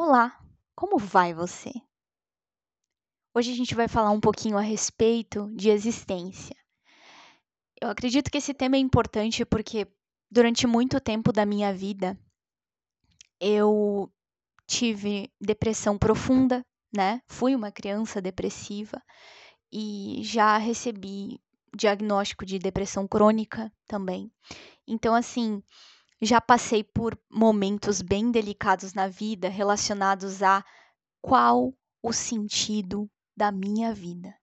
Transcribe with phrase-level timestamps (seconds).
[0.00, 0.40] Olá,
[0.76, 1.72] como vai você?
[3.34, 6.54] Hoje a gente vai falar um pouquinho a respeito de existência.
[7.82, 9.88] Eu acredito que esse tema é importante porque
[10.30, 12.16] durante muito tempo da minha vida
[13.40, 14.08] eu
[14.68, 16.64] tive depressão profunda,
[16.96, 17.20] né?
[17.26, 19.02] Fui uma criança depressiva
[19.72, 21.40] e já recebi
[21.76, 24.30] diagnóstico de depressão crônica também.
[24.86, 25.60] Então, assim,
[26.20, 30.64] já passei por momentos bem delicados na vida relacionados a
[31.20, 34.34] qual o sentido da minha vida.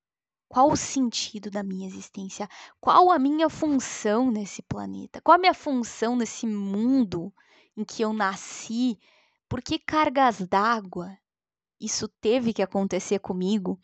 [0.47, 2.47] Qual o sentido da minha existência?
[2.79, 5.19] Qual a minha função nesse planeta?
[5.21, 7.33] Qual a minha função nesse mundo
[7.75, 8.97] em que eu nasci?
[9.49, 11.17] Por que cargas d'água?
[11.79, 13.77] Isso teve que acontecer comigo.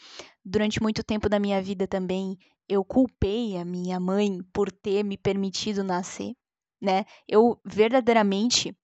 [0.46, 2.38] Durante muito tempo da minha vida também,
[2.70, 6.34] eu culpei a minha mãe por ter me permitido nascer
[6.82, 7.06] né?
[7.28, 8.76] Eu verdadeiramente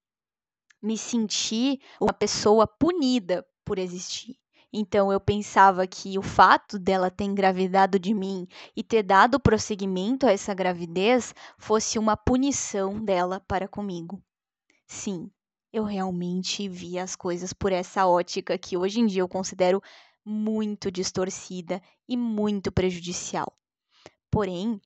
[0.80, 4.38] me senti uma pessoa punida por existir.
[4.72, 8.46] Então eu pensava que o fato dela ter engravidado de mim
[8.76, 14.22] e ter dado prosseguimento a essa gravidez fosse uma punição dela para comigo.
[14.86, 15.30] Sim,
[15.72, 19.82] eu realmente vi as coisas por essa ótica que hoje em dia eu considero
[20.24, 23.58] muito distorcida e muito prejudicial.
[24.30, 24.80] Porém,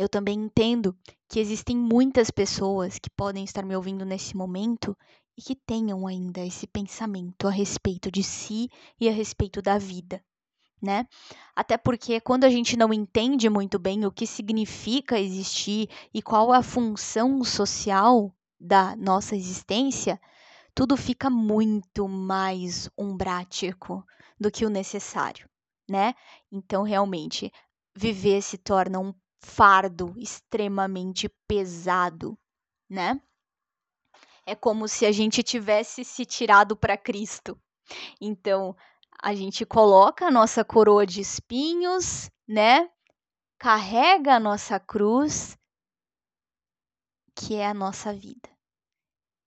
[0.00, 0.96] eu também entendo
[1.28, 4.96] que existem muitas pessoas que podem estar me ouvindo nesse momento
[5.36, 10.24] e que tenham ainda esse pensamento a respeito de si e a respeito da vida,
[10.80, 11.06] né?
[11.54, 16.50] Até porque quando a gente não entende muito bem o que significa existir e qual
[16.50, 20.18] a função social da nossa existência,
[20.74, 24.02] tudo fica muito mais umbrático
[24.40, 25.46] do que o necessário,
[25.86, 26.14] né?
[26.50, 27.52] Então, realmente,
[27.94, 32.38] viver se torna um fardo extremamente pesado,
[32.88, 33.20] né?
[34.46, 37.60] É como se a gente tivesse se tirado para Cristo.
[38.20, 38.76] Então,
[39.22, 42.90] a gente coloca a nossa coroa de espinhos, né?
[43.58, 45.56] Carrega a nossa cruz,
[47.34, 48.48] que é a nossa vida.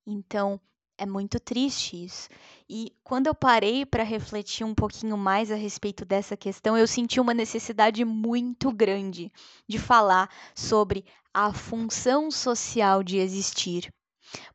[0.06, 0.60] Então,
[0.98, 2.30] é muito triste isso.
[2.70, 7.20] E quando eu parei para refletir um pouquinho mais a respeito dessa questão, eu senti
[7.20, 9.32] uma necessidade muito grande
[9.68, 13.92] de falar sobre a função social de existir.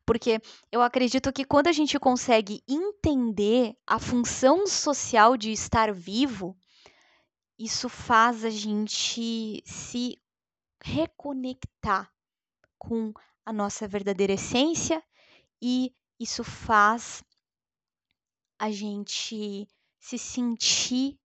[0.05, 0.41] Porque
[0.71, 6.57] eu acredito que quando a gente consegue entender a função social de estar vivo,
[7.57, 10.17] isso faz a gente se
[10.81, 12.11] reconectar
[12.77, 13.13] com
[13.45, 15.03] a nossa verdadeira essência
[15.61, 17.23] e isso faz
[18.59, 19.67] a gente
[19.99, 21.17] se sentir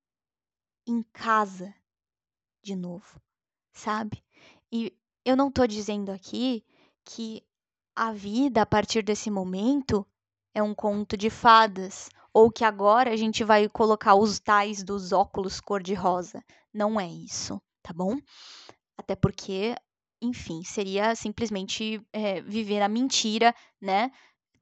[0.87, 1.75] em casa
[2.63, 3.21] de novo,
[3.73, 4.23] sabe?
[4.73, 6.65] E eu não tô dizendo aqui
[7.05, 7.43] que
[7.97, 10.07] a vida a partir desse momento
[10.55, 15.13] é um conto de fadas ou que agora a gente vai colocar os tais dos
[15.13, 16.45] óculos cor-de-rosa.
[16.73, 18.17] Não é isso, tá bom?
[18.97, 19.75] Até porque,
[20.21, 24.11] enfim, seria simplesmente é, viver a mentira, né?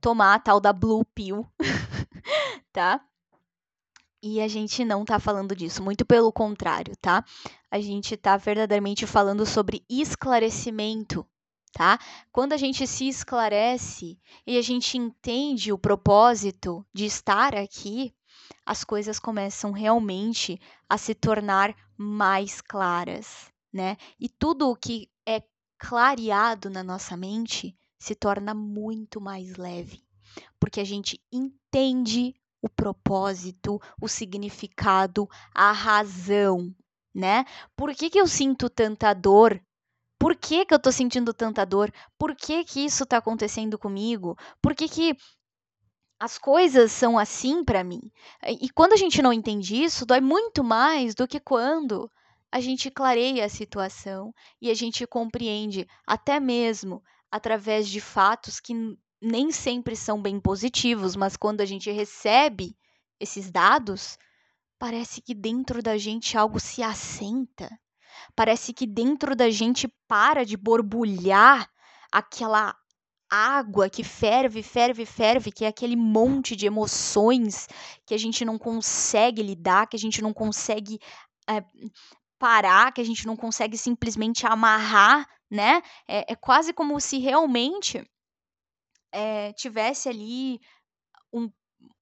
[0.02, 1.48] Tomar a tal da Blue Pill,
[2.72, 3.00] tá?
[4.20, 7.24] E a gente não tá falando disso, muito pelo contrário, tá?
[7.70, 11.26] A gente tá verdadeiramente falando sobre esclarecimento,
[11.72, 11.98] tá?
[12.30, 18.12] Quando a gente se esclarece e a gente entende o propósito de estar aqui,
[18.66, 23.96] as coisas começam realmente a se tornar mais claras, né?
[24.18, 25.42] E tudo o que é
[25.78, 30.02] clareado na nossa mente se torna muito mais leve,
[30.58, 36.74] porque a gente entende o propósito, o significado, a razão,
[37.14, 37.44] né?
[37.76, 39.62] Por que, que eu sinto tanta dor?
[40.18, 41.92] Por que, que eu tô sentindo tanta dor?
[42.18, 44.36] Por que, que isso tá acontecendo comigo?
[44.60, 45.16] Por que, que
[46.18, 48.00] as coisas são assim para mim?
[48.44, 52.10] E quando a gente não entende isso, dói muito mais do que quando
[52.50, 57.00] a gente clareia a situação e a gente compreende até mesmo
[57.32, 58.74] através de fatos que
[59.22, 62.76] nem sempre são bem positivos, mas quando a gente recebe
[63.18, 64.18] esses dados,
[64.78, 67.70] parece que dentro da gente algo se assenta.
[68.36, 71.70] Parece que dentro da gente para de borbulhar
[72.12, 72.76] aquela
[73.30, 77.66] água que ferve, ferve, ferve, que é aquele monte de emoções
[78.04, 80.98] que a gente não consegue lidar, que a gente não consegue
[81.48, 81.64] é,
[82.38, 85.82] parar, que a gente não consegue simplesmente amarrar né?
[86.08, 88.02] É, é quase como se realmente
[89.12, 90.58] é, tivesse ali
[91.30, 91.50] um,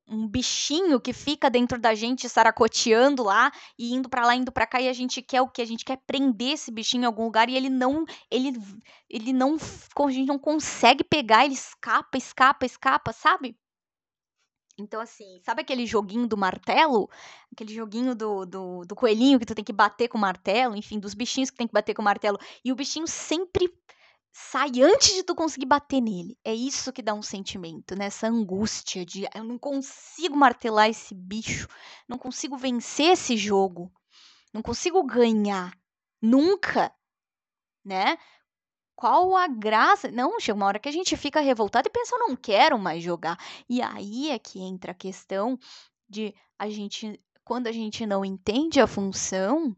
[0.07, 4.69] um bichinho que fica dentro da gente saracoteando lá e indo para lá, indo para
[4.69, 5.61] cá e a gente quer o que?
[5.61, 8.53] A gente quer prender esse bichinho em algum lugar e ele não, ele,
[9.09, 13.57] ele não, a gente não consegue pegar, ele escapa, escapa, escapa, sabe?
[14.81, 17.09] Então, assim, sabe aquele joguinho do martelo?
[17.53, 20.99] Aquele joguinho do, do, do coelhinho que tu tem que bater com o martelo, enfim,
[20.99, 22.39] dos bichinhos que tem que bater com o martelo.
[22.65, 23.73] E o bichinho sempre
[24.33, 26.39] sai antes de tu conseguir bater nele.
[26.45, 28.07] É isso que dá um sentimento, né?
[28.07, 31.69] Essa angústia de eu não consigo martelar esse bicho,
[32.09, 33.93] não consigo vencer esse jogo,
[34.53, 35.73] não consigo ganhar
[36.23, 36.93] nunca,
[37.85, 38.17] né?
[39.01, 40.11] Qual a graça?
[40.11, 43.03] Não, chega uma hora que a gente fica revoltado e pensa, eu não quero mais
[43.03, 43.39] jogar.
[43.67, 45.59] E aí é que entra a questão
[46.07, 49.75] de a gente, quando a gente não entende a função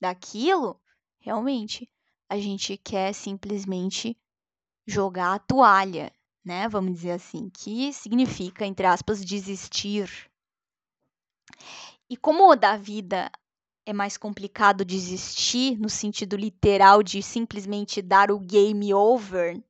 [0.00, 0.80] daquilo,
[1.18, 1.90] realmente
[2.28, 4.16] a gente quer simplesmente
[4.86, 6.14] jogar a toalha,
[6.44, 6.68] né?
[6.68, 10.08] Vamos dizer assim, que significa, entre aspas, desistir.
[12.08, 13.32] E como da vida
[13.90, 19.60] é mais complicado desistir, no sentido literal de simplesmente dar o game over,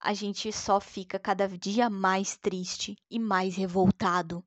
[0.00, 4.44] a gente só fica cada dia mais triste e mais revoltado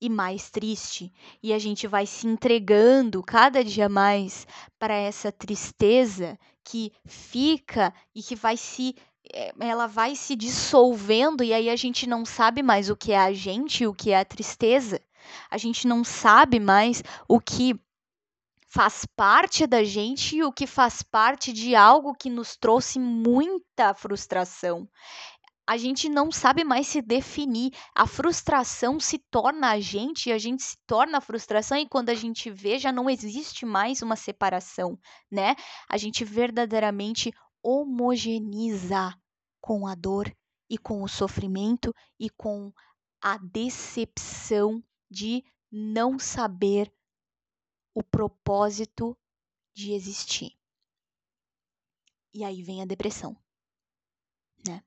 [0.00, 1.12] e mais triste,
[1.42, 4.46] e a gente vai se entregando cada dia mais
[4.78, 8.94] para essa tristeza que fica e que vai se
[9.32, 13.18] eh, ela vai se dissolvendo e aí a gente não sabe mais o que é
[13.18, 15.00] a gente e o que é a tristeza.
[15.50, 17.78] A gente não sabe mais o que
[18.68, 23.94] faz parte da gente e o que faz parte de algo que nos trouxe muita
[23.94, 24.88] frustração
[25.68, 27.74] a gente não sabe mais se definir.
[27.94, 32.08] A frustração se torna a gente e a gente se torna a frustração e quando
[32.08, 34.98] a gente vê já não existe mais uma separação,
[35.30, 35.54] né?
[35.86, 37.30] A gente verdadeiramente
[37.62, 39.14] homogeneiza
[39.60, 40.34] com a dor
[40.70, 42.72] e com o sofrimento e com
[43.22, 46.90] a decepção de não saber
[47.98, 49.18] o propósito
[49.74, 50.56] de existir.
[52.32, 53.36] E aí vem a depressão,
[54.64, 54.84] né?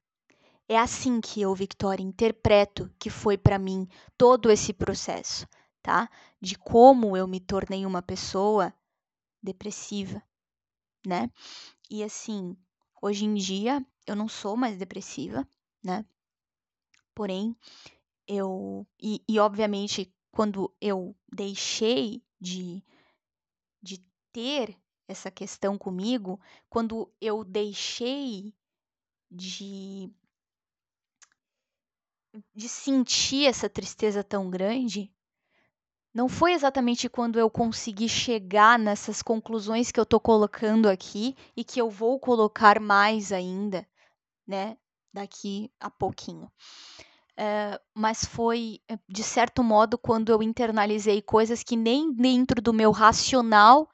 [0.65, 3.85] É assim que eu, Victoria, interpreto que foi para mim
[4.17, 5.45] todo esse processo,
[5.81, 6.09] tá?
[6.39, 8.73] De como eu me tornei uma pessoa
[9.43, 10.23] depressiva,
[11.05, 11.29] né?
[11.89, 12.55] E assim,
[13.01, 15.45] hoje em dia eu não sou mais depressiva,
[15.83, 16.05] né?
[17.13, 17.57] Porém,
[18.25, 18.87] eu.
[19.01, 22.83] E, e obviamente, quando eu deixei de, de
[24.33, 26.39] ter essa questão comigo,
[26.69, 28.53] quando eu deixei
[29.31, 30.11] de
[32.55, 35.11] de sentir essa tristeza tão grande,
[36.13, 41.63] não foi exatamente quando eu consegui chegar nessas conclusões que eu tô colocando aqui e
[41.63, 43.87] que eu vou colocar mais ainda,
[44.47, 44.77] né,
[45.13, 46.51] daqui a pouquinho.
[47.37, 52.73] É, mas foi, eh, de certo modo, quando eu internalizei coisas que nem dentro do
[52.73, 53.89] meu racional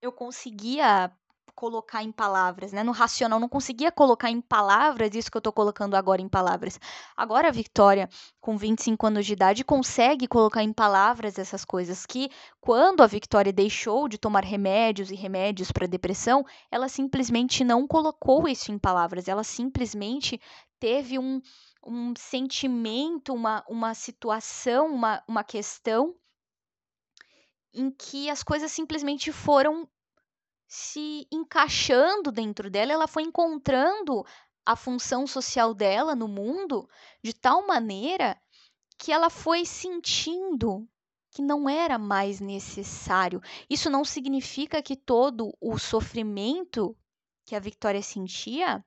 [0.00, 1.10] eu conseguia
[1.58, 2.84] colocar em palavras, né?
[2.84, 6.78] No racional, não conseguia colocar em palavras isso que eu estou colocando agora em palavras.
[7.16, 8.08] Agora a Victoria,
[8.40, 12.30] com 25 anos de idade, consegue colocar em palavras essas coisas que,
[12.60, 18.46] quando a Victoria deixou de tomar remédios e remédios para depressão, ela simplesmente não colocou
[18.46, 20.40] isso em palavras, ela simplesmente
[20.78, 21.42] teve um,
[21.84, 26.14] um sentimento, uma, uma situação, uma, uma questão
[27.72, 29.88] em que as coisas simplesmente foram
[30.66, 34.24] se encaixando dentro dela, ela foi encontrando
[34.64, 36.88] a função social dela no mundo
[37.22, 38.38] de tal maneira
[38.98, 40.86] que ela foi sentindo
[41.30, 43.40] que não era mais necessário.
[43.70, 46.96] Isso não significa que todo o sofrimento
[47.46, 48.84] que a Victoria sentia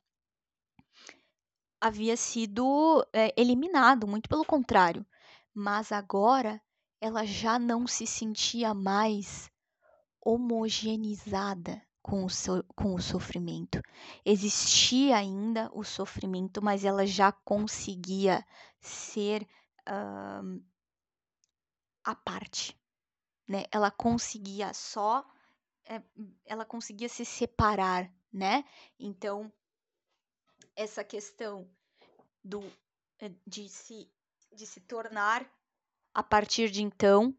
[1.79, 5.03] havia sido é, eliminado, muito pelo contrário.
[5.53, 6.61] Mas agora
[7.01, 9.49] ela já não se sentia mais
[10.23, 13.81] homogeneizada com o, so, com o sofrimento.
[14.23, 18.45] Existia ainda o sofrimento, mas ela já conseguia
[18.79, 19.47] ser
[19.89, 20.63] uh,
[22.03, 22.79] a parte.
[23.47, 23.65] Né?
[23.71, 25.25] Ela conseguia só.
[25.85, 26.01] É,
[26.45, 28.63] ela conseguia se separar, né?
[28.99, 29.51] Então,
[30.75, 31.67] essa questão
[32.43, 32.61] do,
[33.19, 34.09] eh, de, se,
[34.53, 35.45] de se tornar,
[36.13, 37.35] a partir de então,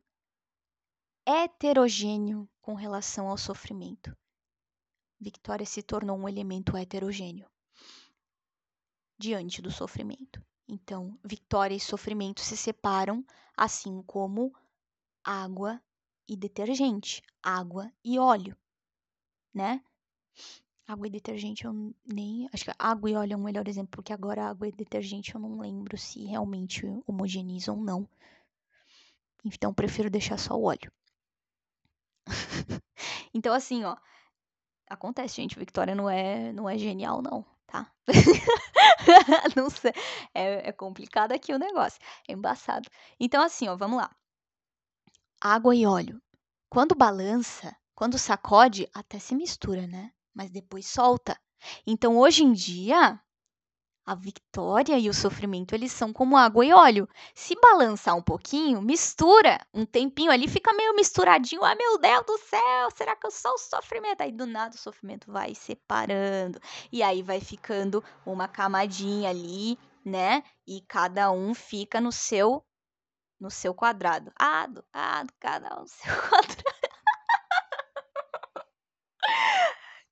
[1.27, 4.17] heterogêneo com relação ao sofrimento.
[5.21, 7.49] Victoria se tornou um elemento heterogêneo
[9.19, 10.45] diante do sofrimento.
[10.67, 13.25] Então, Victoria e sofrimento se separam,
[13.57, 14.53] assim como
[15.23, 15.81] água
[16.27, 18.57] e detergente, água e óleo,
[19.55, 19.85] né?
[20.87, 22.49] Água e detergente eu nem.
[22.53, 25.41] Acho que água e óleo é um melhor exemplo, porque agora água e detergente eu
[25.41, 28.09] não lembro se realmente homogeneizam ou não.
[29.45, 30.93] Então, prefiro deixar só o óleo.
[33.35, 33.97] então, assim, ó.
[34.89, 35.59] Acontece, gente.
[35.59, 37.91] Victoria não é, não é genial, não, tá?
[39.57, 39.93] Não sei.
[40.35, 42.01] É, é complicado aqui o negócio.
[42.29, 42.89] É embaçado.
[43.19, 44.15] Então, assim, ó, vamos lá.
[45.41, 46.23] Água e óleo.
[46.69, 50.13] Quando balança, quando sacode, até se mistura, né?
[50.35, 51.39] Mas depois solta.
[51.87, 53.21] Então, hoje em dia,
[54.05, 57.09] a vitória e o sofrimento, eles são como água e óleo.
[57.35, 61.65] Se balançar um pouquinho, mistura um tempinho ali, fica meio misturadinho.
[61.65, 64.21] Ah, meu Deus do céu, será que eu sou o sofrimento?
[64.23, 66.61] Aí do nada o sofrimento vai separando.
[66.91, 70.43] E aí vai ficando uma camadinha ali, né?
[70.67, 72.65] E cada um fica no seu
[73.41, 74.33] no seu quadrado.
[74.39, 76.63] Ah, do, ah, cada um no seu quadrado.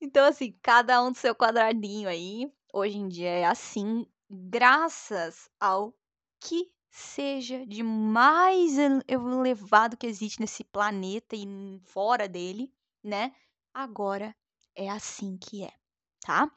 [0.00, 5.94] então, assim, cada um do seu quadradinho aí hoje em dia é assim, graças ao
[6.40, 12.72] que seja de mais elevado que existe nesse planeta e fora dele,
[13.02, 13.34] né?
[13.72, 14.34] Agora
[14.74, 15.72] é assim que é,
[16.20, 16.50] tá?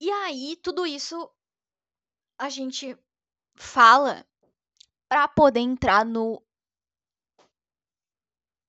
[0.00, 1.30] E aí, tudo isso
[2.38, 2.96] a gente
[3.56, 4.24] fala
[5.08, 6.42] para poder entrar no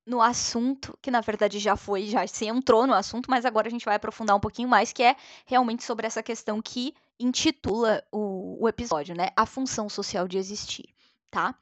[0.09, 3.71] no assunto, que na verdade já foi, já se entrou no assunto, mas agora a
[3.71, 8.63] gente vai aprofundar um pouquinho mais, que é realmente sobre essa questão que intitula o,
[8.63, 9.29] o episódio, né?
[9.35, 10.95] A função social de existir,
[11.29, 11.53] tá?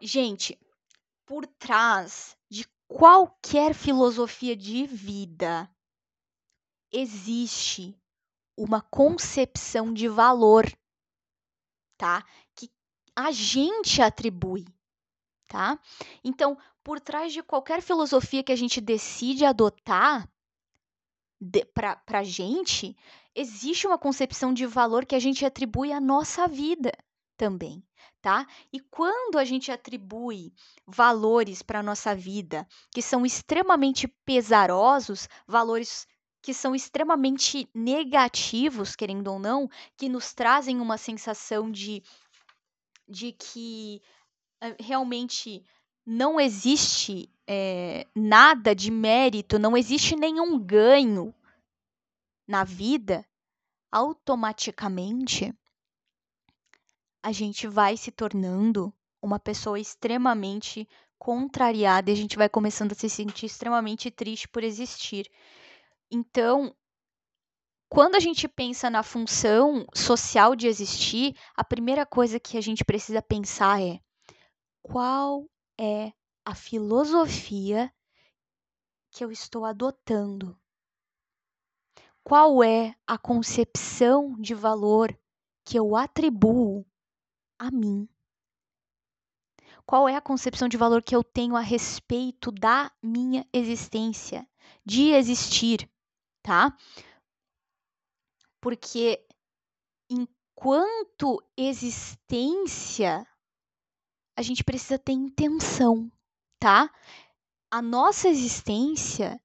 [0.00, 0.58] Gente,
[1.24, 5.70] por trás de qualquer filosofia de vida
[6.92, 7.96] existe
[8.56, 10.66] uma concepção de valor,
[11.96, 12.24] tá?
[12.56, 12.68] Que
[13.14, 14.66] a gente atribui
[15.54, 15.78] tá?
[16.24, 20.28] Então, por trás de qualquer filosofia que a gente decide adotar
[21.72, 22.96] para a gente,
[23.32, 26.90] existe uma concepção de valor que a gente atribui à nossa vida
[27.36, 27.84] também,
[28.20, 28.48] tá?
[28.72, 30.52] E quando a gente atribui
[30.84, 36.04] valores para nossa vida que são extremamente pesarosos, valores
[36.42, 42.02] que são extremamente negativos, querendo ou não, que nos trazem uma sensação de,
[43.08, 44.02] de que
[44.78, 45.64] realmente
[46.06, 51.34] não existe é, nada de mérito, não existe nenhum ganho
[52.46, 53.24] na vida,
[53.90, 55.54] automaticamente
[57.22, 58.92] a gente vai se tornando
[59.22, 60.86] uma pessoa extremamente
[61.18, 65.30] contrariada e a gente vai começando a se sentir extremamente triste por existir.
[66.10, 66.76] Então,
[67.88, 72.84] quando a gente pensa na função social de existir, a primeira coisa que a gente
[72.84, 74.00] precisa pensar é:
[74.84, 75.50] qual
[75.80, 76.12] é
[76.44, 77.92] a filosofia
[79.10, 80.60] que eu estou adotando?
[82.22, 85.18] Qual é a concepção de valor
[85.64, 86.86] que eu atribuo
[87.58, 88.06] a mim?
[89.86, 94.46] Qual é a concepção de valor que eu tenho a respeito da minha existência,
[94.84, 95.90] de existir,
[96.42, 96.76] tá?
[98.60, 99.26] Porque
[100.10, 103.26] enquanto existência,
[104.36, 106.10] a gente precisa ter intenção,
[106.58, 106.92] tá?
[107.70, 109.40] A nossa existência,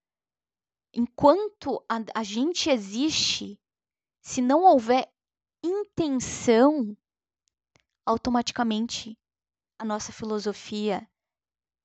[0.93, 3.59] enquanto a, a gente existe,
[4.21, 5.11] se não houver
[5.63, 6.95] intenção,
[8.05, 9.17] automaticamente
[9.77, 11.07] a nossa filosofia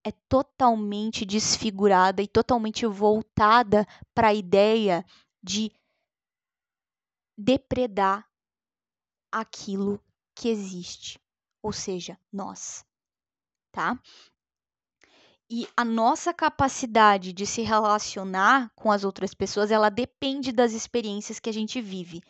[0.02, 5.04] é totalmente desfigurada e totalmente voltada para a ideia
[5.42, 5.70] de
[7.36, 8.28] depredar
[9.30, 10.02] aquilo
[10.34, 11.18] que existe,
[11.62, 12.84] ou seja, nós
[13.74, 13.98] tá?
[15.50, 21.38] E a nossa capacidade de se relacionar com as outras pessoas, ela depende das experiências
[21.38, 22.22] que a gente vive.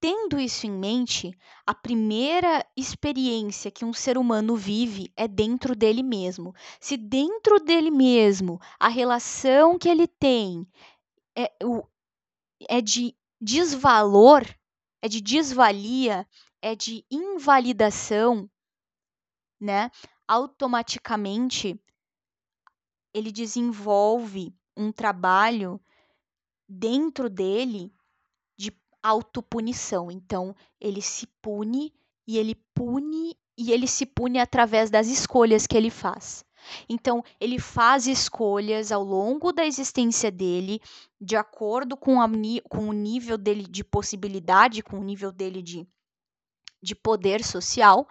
[0.00, 1.32] Tendo isso em mente,
[1.66, 6.54] a primeira experiência que um ser humano vive é dentro dele mesmo.
[6.78, 10.66] Se dentro dele mesmo a relação que ele tem
[11.36, 11.50] é,
[12.68, 14.44] é de desvalor,
[15.00, 16.26] é de desvalia,
[16.60, 18.48] é de invalidação,
[19.60, 19.90] né?
[20.26, 21.78] Automaticamente
[23.12, 25.80] ele desenvolve um trabalho
[26.68, 27.92] dentro dele
[28.56, 30.10] de autopunição.
[30.10, 31.94] Então, ele se pune
[32.26, 36.44] e ele pune e ele se pune através das escolhas que ele faz.
[36.88, 40.80] Então, ele faz escolhas ao longo da existência dele,
[41.20, 42.28] de acordo com, a,
[42.68, 45.86] com o nível dele de possibilidade, com o nível dele de,
[46.82, 48.08] de poder social,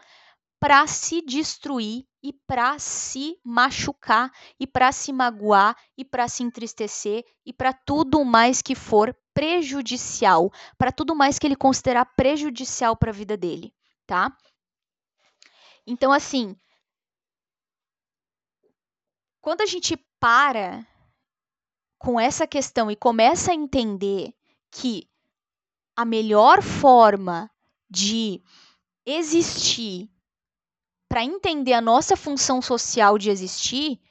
[0.64, 7.26] para se destruir e para se machucar e para se magoar e para se entristecer
[7.46, 13.10] e para tudo mais que for prejudicial, para tudo mais que ele considerar prejudicial para
[13.10, 13.76] a vida dele,
[14.08, 14.34] tá?
[15.86, 16.56] Então assim,
[19.42, 20.88] quando a gente para
[21.98, 24.34] com essa questão e começa a entender
[24.72, 25.10] que
[25.94, 27.52] a melhor forma
[27.90, 28.42] de
[29.06, 30.13] existir
[31.14, 34.02] para entender a nossa função social de existir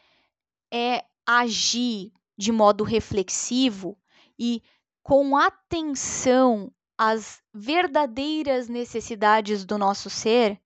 [0.72, 3.98] é agir de modo reflexivo
[4.38, 4.62] e
[5.02, 10.60] com atenção às verdadeiras necessidades do nosso ser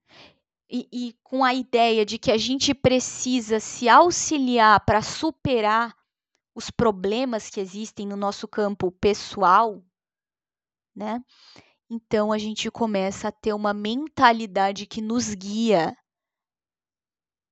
[0.71, 5.97] e, e com a ideia de que a gente precisa se auxiliar para superar
[6.55, 9.83] os problemas que existem no nosso campo pessoal,
[10.95, 11.25] né?
[11.89, 15.97] Então a gente começa a ter uma mentalidade que nos guia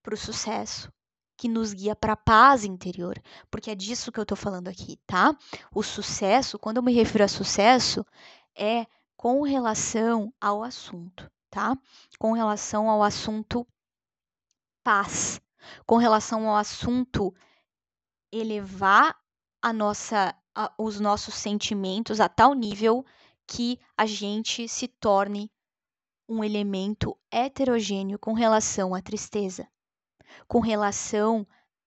[0.05, 0.93] para o sucesso,
[1.37, 3.21] que nos guia para a paz interior,
[3.51, 5.37] porque é disso que eu estou falando aqui, tá?
[5.75, 8.07] O sucesso, quando eu me refiro a sucesso,
[8.55, 11.77] é com relação ao assunto, tá?
[12.19, 13.67] Com relação ao assunto
[14.85, 15.41] paz,
[15.87, 17.35] com relação ao assunto
[18.31, 19.19] elevar
[19.63, 23.05] a nossa, a, os nossos sentimentos a tal nível
[23.47, 25.51] que a gente se torne
[26.29, 29.67] um elemento heterogêneo com relação à tristeza,
[30.47, 31.47] com relação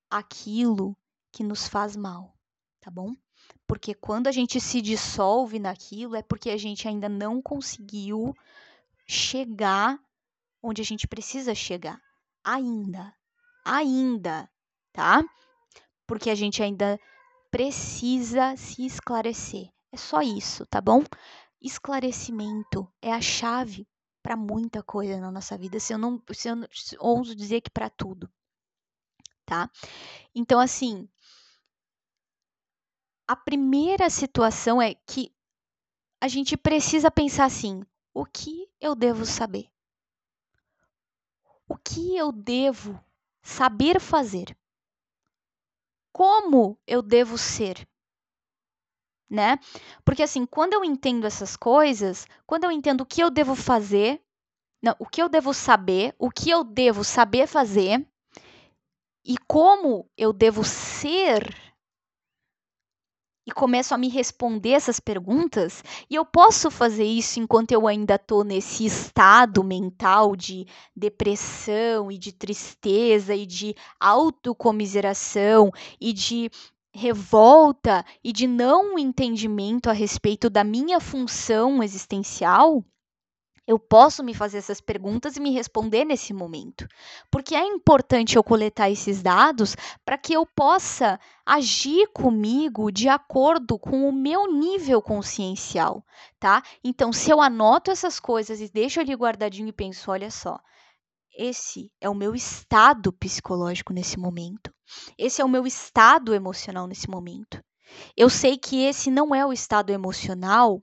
[0.10, 0.96] àquilo
[1.32, 2.36] que nos faz mal,
[2.80, 3.16] tá bom?
[3.68, 8.34] Porque quando a gente se dissolve naquilo é porque a gente ainda não conseguiu
[9.06, 10.00] chegar
[10.62, 12.02] onde a gente precisa chegar.
[12.44, 13.14] Ainda.
[13.66, 14.50] Ainda,
[14.94, 15.24] tá?
[16.06, 17.00] Porque a gente ainda
[17.52, 19.70] precisa se esclarecer.
[19.92, 21.04] É só isso, tá bom?
[21.62, 23.88] Esclarecimento é a chave
[24.22, 26.58] para muita coisa na nossa vida, se eu não, se eu
[27.00, 28.30] ouso dizer que para tudo,
[29.48, 29.72] tá?
[30.36, 31.08] Então assim,
[33.26, 35.34] a primeira situação é que
[36.22, 39.70] a gente precisa pensar assim: o que eu devo saber?
[41.68, 43.02] O que eu devo
[43.42, 44.56] saber fazer?
[46.12, 47.88] Como eu devo ser?
[49.30, 49.60] Né?
[50.04, 54.22] Porque assim, quando eu entendo essas coisas, quando eu entendo o que eu devo fazer,
[54.82, 58.06] não, o que eu devo saber, o que eu devo saber fazer
[59.28, 61.54] e como eu devo ser?
[63.46, 68.16] E começo a me responder essas perguntas, e eu posso fazer isso enquanto eu ainda
[68.16, 76.50] estou nesse estado mental de depressão e de tristeza e de autocomiseração e de
[76.94, 82.84] revolta e de não entendimento a respeito da minha função existencial,
[83.68, 86.88] eu posso me fazer essas perguntas e me responder nesse momento.
[87.30, 89.76] Porque é importante eu coletar esses dados
[90.06, 96.02] para que eu possa agir comigo de acordo com o meu nível consciencial,
[96.40, 96.64] tá?
[96.82, 100.58] Então, se eu anoto essas coisas e deixo ali guardadinho e penso, olha só,
[101.38, 104.74] esse é o meu estado psicológico nesse momento.
[105.18, 107.62] Esse é o meu estado emocional nesse momento.
[108.16, 110.82] Eu sei que esse não é o estado emocional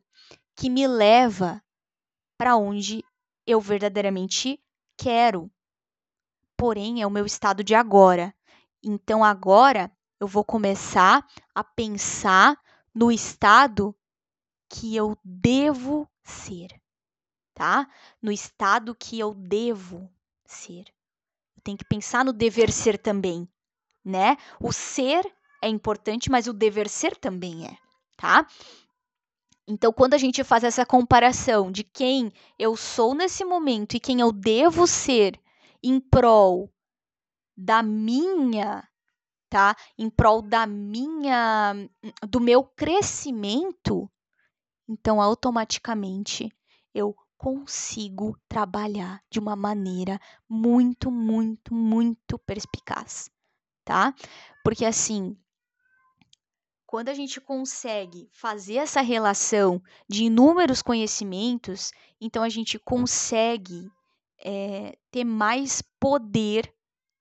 [0.56, 1.63] que me leva
[2.44, 3.02] para onde
[3.46, 4.62] eu verdadeiramente
[4.98, 5.50] quero.
[6.54, 8.34] Porém, é o meu estado de agora.
[8.82, 12.60] Então, agora eu vou começar a pensar
[12.94, 13.96] no estado
[14.68, 16.68] que eu devo ser,
[17.54, 17.88] tá?
[18.20, 20.06] No estado que eu devo
[20.44, 20.84] ser.
[21.62, 23.48] Tenho que pensar no dever ser também,
[24.04, 24.36] né?
[24.60, 25.24] O ser
[25.62, 27.78] é importante, mas o dever ser também é,
[28.18, 28.46] tá?
[29.66, 34.20] Então, quando a gente faz essa comparação de quem eu sou nesse momento e quem
[34.20, 35.40] eu devo ser
[35.82, 36.70] em prol
[37.56, 38.86] da minha,
[39.48, 39.74] tá?
[39.96, 41.74] Em prol da minha
[42.28, 44.10] do meu crescimento,
[44.88, 46.52] então automaticamente
[46.94, 53.30] eu consigo trabalhar de uma maneira muito, muito, muito perspicaz,
[53.84, 54.14] tá?
[54.62, 55.36] Porque assim,
[56.94, 63.90] quando a gente consegue fazer essa relação de inúmeros conhecimentos, então a gente consegue
[64.38, 66.72] é, ter mais poder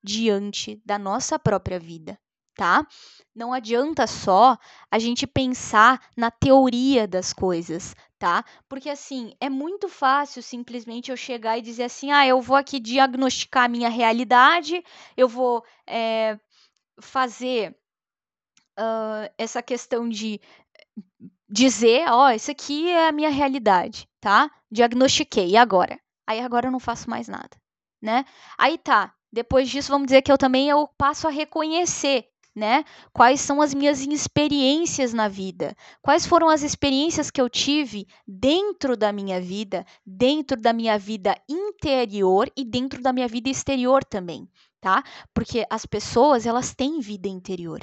[0.03, 2.19] diante da nossa própria vida,
[2.55, 2.86] tá?
[3.33, 4.59] Não adianta só
[4.91, 8.45] a gente pensar na teoria das coisas, tá?
[8.69, 12.79] Porque assim, é muito fácil simplesmente eu chegar e dizer assim: ah, eu vou aqui
[12.79, 14.83] diagnosticar a minha realidade,
[15.17, 16.39] eu vou é,
[17.01, 17.75] fazer
[18.79, 20.39] uh, essa questão de
[21.49, 24.49] dizer, ó, oh, isso aqui é a minha realidade, tá?
[24.71, 25.99] Diagnostiquei, e agora?
[26.25, 27.51] Aí agora eu não faço mais nada,
[28.01, 28.25] né?
[28.57, 32.86] Aí tá, depois disso vamos dizer que eu também eu passo a reconhecer, né?
[33.12, 35.75] Quais são as minhas experiências na vida?
[36.01, 41.36] Quais foram as experiências que eu tive dentro da minha vida, dentro da minha vida
[41.49, 44.47] interior e dentro da minha vida exterior também,
[44.79, 45.03] tá?
[45.33, 47.79] Porque as pessoas, elas têm vida interior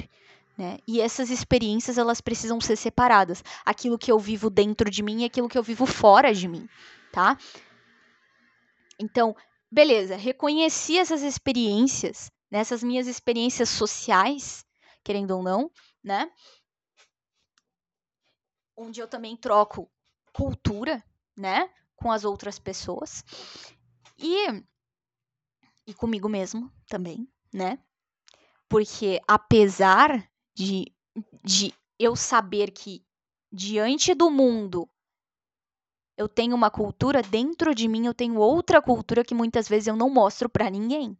[0.61, 0.77] Né?
[0.87, 3.43] E essas experiências elas precisam ser separadas.
[3.65, 6.69] Aquilo que eu vivo dentro de mim e aquilo que eu vivo fora de mim,
[7.11, 7.35] tá?
[8.99, 9.35] Então,
[9.71, 14.63] beleza, reconheci essas experiências, né, essas minhas experiências sociais,
[15.03, 15.71] querendo ou não,
[16.03, 16.31] né?
[18.77, 19.89] Onde eu também troco
[20.31, 21.03] cultura,
[21.35, 23.25] né, com as outras pessoas.
[24.15, 24.63] E
[25.87, 27.79] e comigo mesmo também, né?
[28.69, 30.30] Porque apesar
[30.61, 30.93] de,
[31.43, 33.03] de eu saber que
[33.51, 34.87] diante do mundo
[36.17, 39.95] eu tenho uma cultura, dentro de mim eu tenho outra cultura que muitas vezes eu
[39.95, 41.17] não mostro para ninguém.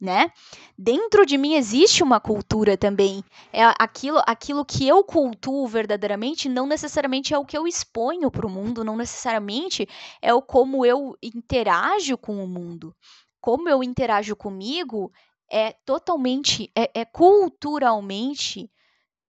[0.00, 0.32] Né?
[0.76, 3.24] Dentro de mim existe uma cultura também.
[3.52, 8.46] É aquilo, aquilo que eu cultuo verdadeiramente não necessariamente é o que eu exponho para
[8.46, 9.88] o mundo, não necessariamente
[10.20, 12.94] é o como eu interajo com o mundo.
[13.40, 15.12] Como eu interajo comigo
[15.50, 18.70] é totalmente, é, é culturalmente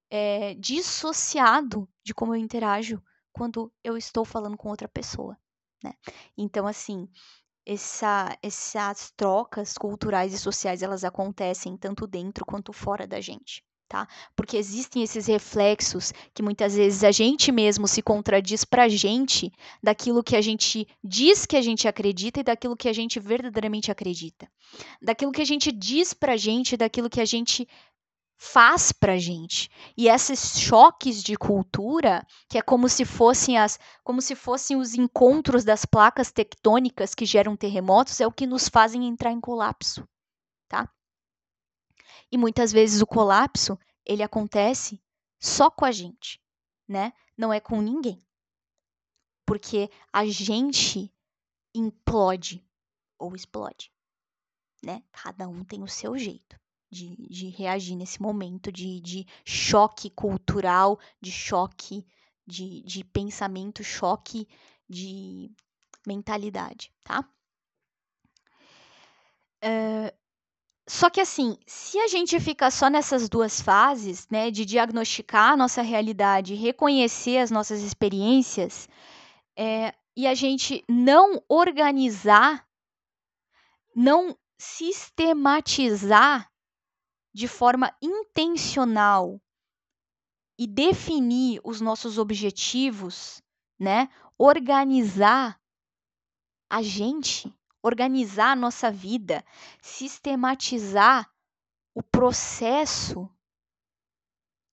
[0.10, 3.02] é, dissociado de como eu interajo
[3.34, 5.38] quando eu estou falando com outra pessoa,
[5.84, 5.94] né?
[6.38, 7.10] Então, assim,
[7.66, 14.08] essa, essas trocas culturais e sociais, elas acontecem tanto dentro quanto fora da gente, tá?
[14.36, 20.24] Porque existem esses reflexos que muitas vezes a gente mesmo se contradiz pra gente daquilo
[20.24, 24.48] que a gente diz que a gente acredita e daquilo que a gente verdadeiramente acredita.
[25.02, 27.68] Daquilo que a gente diz pra gente, daquilo que a gente
[28.38, 29.70] faz pra gente.
[29.98, 34.94] E esses choques de cultura, que é como se fossem as como se fossem os
[34.94, 40.08] encontros das placas tectônicas que geram terremotos, é o que nos fazem entrar em colapso?
[42.32, 45.02] E muitas vezes o colapso, ele acontece
[45.40, 46.42] só com a gente,
[46.88, 47.14] né?
[47.38, 48.26] Não é com ninguém.
[49.46, 51.14] Porque a gente
[51.74, 52.66] implode
[53.18, 53.92] ou explode,
[54.84, 55.04] né?
[55.12, 56.60] Cada um tem o seu jeito
[56.90, 62.06] de, de reagir nesse momento de, de choque cultural, de choque
[62.48, 64.48] de, de pensamento, choque
[64.88, 65.52] de
[66.06, 67.28] mentalidade, tá?
[69.64, 70.25] Uh,
[70.88, 75.58] só que assim, se a gente fica só nessas duas fases, né, de diagnosticar a
[75.58, 78.88] nossa realidade, reconhecer as nossas experiências,
[79.58, 82.68] é, e a gente não organizar,
[83.96, 86.50] não sistematizar
[87.34, 89.42] de forma intencional
[90.58, 93.42] e definir os nossos objetivos,
[93.78, 94.10] né?
[94.38, 95.60] Organizar
[96.70, 97.54] a gente,
[97.86, 99.46] organizar a nossa vida,
[99.80, 101.32] sistematizar
[101.94, 103.30] o processo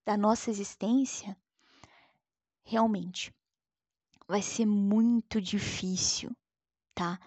[0.02, 1.36] da nossa existência,
[2.64, 3.30] realmente
[4.26, 6.34] vai ser muito difícil,
[6.94, 7.20] tá?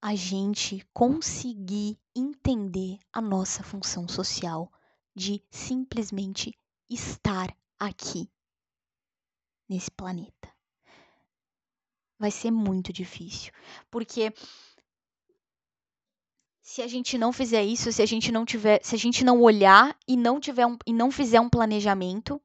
[0.00, 4.72] a gente conseguir entender a nossa função social
[5.16, 6.56] de simplesmente
[6.88, 8.30] estar aqui
[9.68, 10.54] nesse planeta.
[12.20, 13.52] Vai ser muito difícil,
[13.90, 14.32] porque
[16.68, 19.40] se a gente não fizer isso, se a gente não tiver, se a gente não
[19.40, 22.38] olhar e não tiver um, e não fizer um planejamento,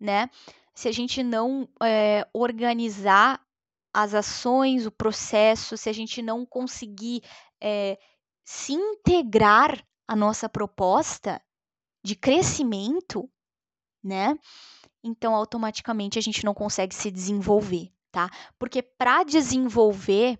[0.00, 0.28] né?
[0.74, 3.40] Se a gente não é, organizar
[3.94, 7.22] as ações, o processo, se a gente não conseguir
[7.62, 7.96] é,
[8.44, 11.40] se integrar à nossa proposta
[12.04, 13.30] de crescimento,
[14.02, 14.36] né?
[15.04, 18.28] Então, automaticamente a gente não consegue se desenvolver, tá?
[18.58, 20.36] Porque para desenvolver,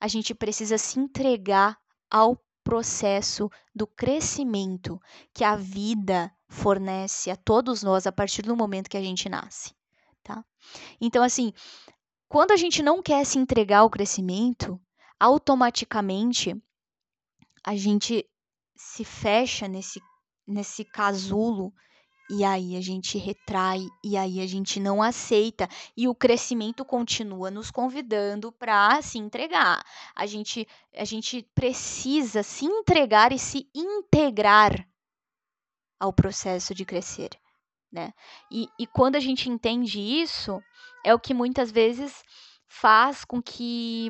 [0.00, 1.76] a gente precisa se entregar
[2.10, 5.00] ao processo do crescimento
[5.32, 9.74] que a vida fornece a todos nós a partir do momento que a gente nasce,
[10.22, 10.44] tá?
[11.00, 11.52] Então, assim,
[12.28, 14.80] quando a gente não quer se entregar ao crescimento,
[15.18, 16.54] automaticamente
[17.64, 18.28] a gente
[18.76, 20.00] se fecha nesse,
[20.46, 21.72] nesse casulo
[22.30, 27.50] e aí a gente retrai e aí a gente não aceita e o crescimento continua
[27.50, 29.84] nos convidando para se entregar.
[30.14, 30.66] A gente
[30.96, 34.86] a gente precisa se entregar e se integrar
[35.98, 37.30] ao processo de crescer,
[37.92, 38.14] né?
[38.50, 40.62] E, e quando a gente entende isso,
[41.04, 42.22] é o que muitas vezes
[42.68, 44.08] faz com que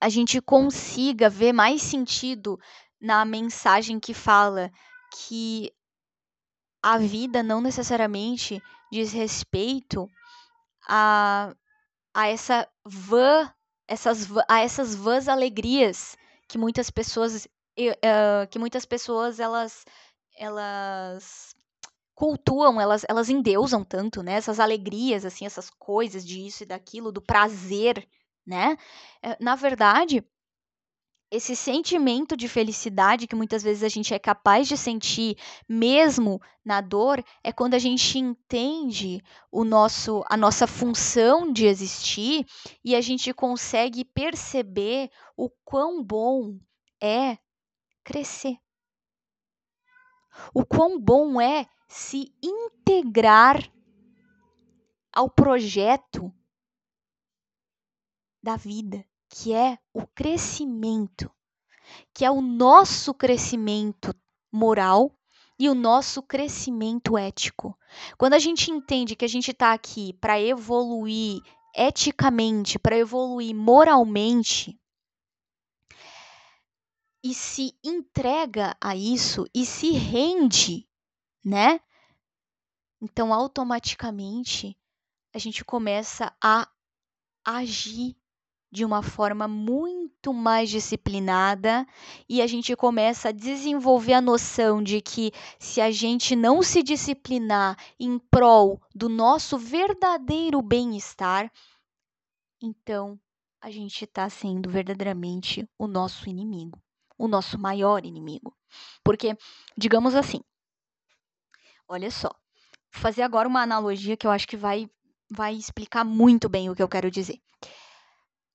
[0.00, 2.58] a gente consiga ver mais sentido
[2.98, 4.72] na mensagem que fala
[5.14, 5.70] que
[6.82, 10.10] a vida não necessariamente diz respeito
[10.88, 11.54] a,
[12.12, 13.52] a essa vã,
[13.86, 16.16] essas, a essas vãs alegrias
[16.48, 17.46] que muitas pessoas
[17.78, 19.84] uh, que muitas pessoas elas
[20.36, 21.54] elas
[22.14, 24.34] cultuam, elas, elas endeusam tanto, né?
[24.34, 28.06] Essas alegrias, assim, essas coisas disso e daquilo, do prazer,
[28.46, 28.76] né?
[29.22, 30.24] É, na verdade,
[31.32, 35.34] esse sentimento de felicidade que muitas vezes a gente é capaz de sentir
[35.66, 42.44] mesmo na dor é quando a gente entende o nosso a nossa função de existir
[42.84, 46.58] e a gente consegue perceber o quão bom
[47.02, 47.38] é
[48.04, 48.58] crescer.
[50.52, 53.72] O quão bom é se integrar
[55.10, 56.30] ao projeto
[58.42, 59.02] da vida
[59.34, 61.30] que é o crescimento,
[62.12, 64.14] que é o nosso crescimento
[64.52, 65.18] moral
[65.58, 67.74] e o nosso crescimento ético.
[68.18, 71.40] Quando a gente entende que a gente está aqui para evoluir
[71.74, 74.78] eticamente, para evoluir moralmente,
[77.24, 80.86] e se entrega a isso e se rende,
[81.42, 81.80] né?
[83.00, 84.76] Então, automaticamente,
[85.32, 86.68] a gente começa a
[87.44, 88.14] agir
[88.72, 91.86] de uma forma muito mais disciplinada
[92.26, 96.82] e a gente começa a desenvolver a noção de que se a gente não se
[96.82, 101.52] disciplinar em prol do nosso verdadeiro bem-estar,
[102.62, 103.20] então
[103.60, 106.82] a gente está sendo verdadeiramente o nosso inimigo,
[107.18, 108.56] o nosso maior inimigo.
[109.04, 109.36] Porque,
[109.76, 110.40] digamos assim,
[111.86, 112.30] olha só,
[112.90, 114.88] vou fazer agora uma analogia que eu acho que vai,
[115.30, 117.38] vai explicar muito bem o que eu quero dizer.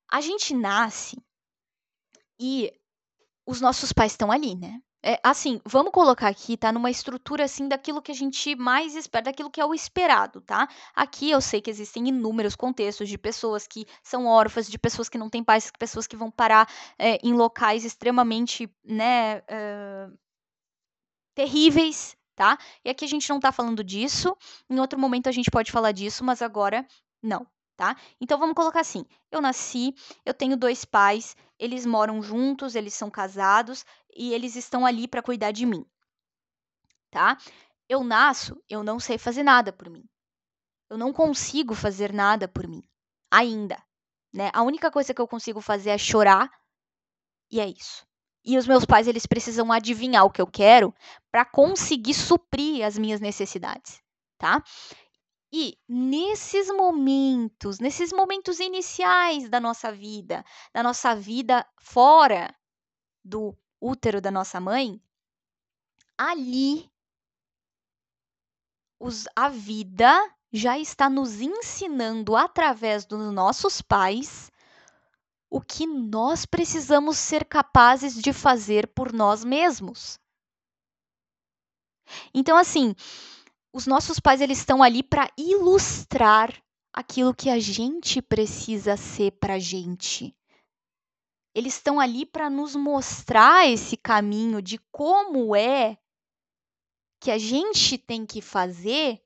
[0.10, 1.18] A gente nasce
[2.40, 2.72] e
[3.46, 4.82] os nossos pais estão ali, né?
[5.04, 6.72] É, assim, vamos colocar aqui, tá?
[6.72, 10.68] Numa estrutura assim daquilo que a gente mais espera, daquilo que é o esperado, tá?
[10.96, 15.18] Aqui eu sei que existem inúmeros contextos de pessoas que são órfãs, de pessoas que
[15.18, 16.68] não têm pais, pessoas que vão parar
[16.98, 20.18] é, em locais extremamente, né, uh,
[21.36, 22.58] terríveis, tá?
[22.84, 24.36] E aqui a gente não tá falando disso.
[24.70, 26.86] Em outro momento a gente pode falar disso, mas agora
[27.22, 27.96] não tá?
[28.20, 29.94] Então vamos colocar assim: eu nasci,
[30.26, 35.22] eu tenho dois pais, eles moram juntos, eles são casados e eles estão ali para
[35.22, 35.86] cuidar de mim,
[37.12, 37.38] tá?
[37.88, 40.04] Eu nasço, eu não sei fazer nada por mim.
[40.90, 42.82] Eu não consigo fazer nada por mim
[43.32, 43.82] ainda,
[44.34, 44.50] né?
[44.54, 46.50] A única coisa que eu consigo fazer é chorar
[47.52, 48.06] e é isso.
[48.44, 50.94] E os meus pais eles precisam adivinhar o que eu quero
[51.30, 54.02] para conseguir suprir as minhas necessidades,
[54.38, 54.64] tá?
[55.52, 62.54] E nesses momentos, nesses momentos iniciais da nossa vida, da nossa vida fora
[63.24, 65.02] do útero da nossa mãe,
[66.18, 66.92] ali
[69.00, 70.12] os, a vida
[70.52, 74.52] já está nos ensinando através dos nossos pais
[75.50, 80.20] o que nós precisamos ser capazes de fazer por nós mesmos.
[82.34, 82.96] Então, assim,
[83.78, 86.52] os nossos pais eles estão ali para ilustrar
[86.92, 90.36] aquilo que a gente precisa ser para gente.
[91.54, 95.96] Eles estão ali para nos mostrar esse caminho de como é
[97.22, 99.22] que a gente tem que fazer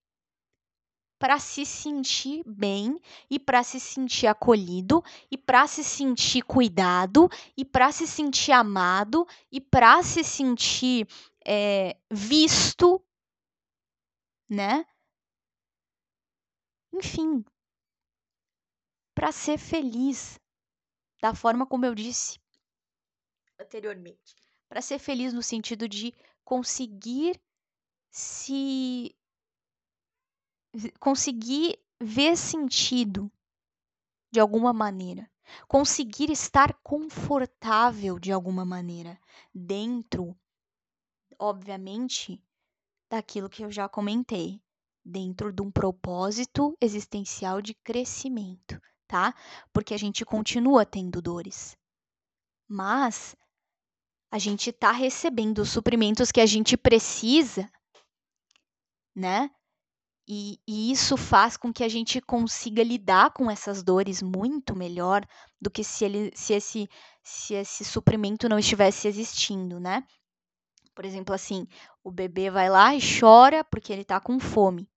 [1.17, 7.63] para se sentir bem e para se sentir acolhido e para se sentir cuidado e
[7.63, 11.07] para se sentir amado e para se sentir
[11.45, 13.01] é, visto
[14.51, 14.85] né?
[16.93, 17.45] Enfim,
[19.15, 20.37] para ser feliz
[21.21, 22.37] da forma como eu disse
[23.57, 24.35] anteriormente,
[24.67, 27.41] para ser feliz no sentido de conseguir
[28.09, 29.15] se
[30.99, 33.31] conseguir ver sentido
[34.33, 35.31] de alguma maneira,
[35.65, 39.17] conseguir estar confortável de alguma maneira
[39.53, 40.37] dentro,
[41.39, 42.43] obviamente,
[43.11, 44.61] daquilo que eu já comentei,
[45.03, 49.35] dentro de um propósito existencial de crescimento, tá?
[49.73, 51.77] Porque a gente continua tendo dores.
[52.69, 53.35] Mas
[54.31, 57.69] a gente está recebendo os suprimentos que a gente precisa,
[59.13, 59.51] né?
[60.25, 65.27] E, e, isso faz com que a gente consiga lidar com essas dores muito melhor
[65.59, 66.87] do que se, ele, se, esse,
[67.21, 70.07] se esse suprimento não estivesse existindo, né?
[71.01, 71.67] Por exemplo, assim,
[72.03, 74.87] o bebê vai lá e chora porque ele está com fome.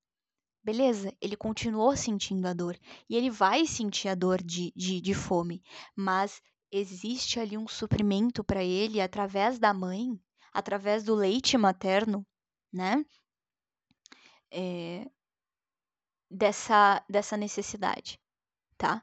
[0.62, 2.78] Beleza, ele continuou sentindo a dor.
[3.08, 5.62] E ele vai sentir a dor de, de, de fome.
[5.96, 10.20] Mas existe ali um suprimento para ele através da mãe,
[10.52, 12.26] através do leite materno,
[12.70, 13.02] né?
[14.50, 15.10] É,
[16.30, 18.20] dessa, dessa necessidade,
[18.76, 19.02] tá?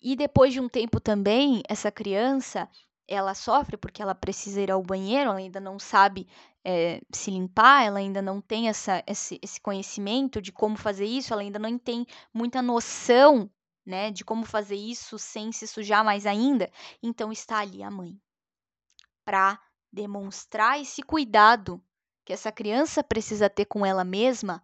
[0.00, 2.68] E depois de um tempo também, essa criança
[3.10, 6.28] ela sofre porque ela precisa ir ao banheiro, ela ainda não sabe
[6.64, 11.32] é, se limpar, ela ainda não tem essa, esse, esse conhecimento de como fazer isso,
[11.32, 13.50] ela ainda não tem muita noção
[13.84, 16.70] né, de como fazer isso sem se sujar mais ainda.
[17.02, 18.16] Então está ali a mãe.
[19.24, 19.58] para
[19.92, 21.82] demonstrar esse cuidado
[22.24, 24.62] que essa criança precisa ter com ela mesma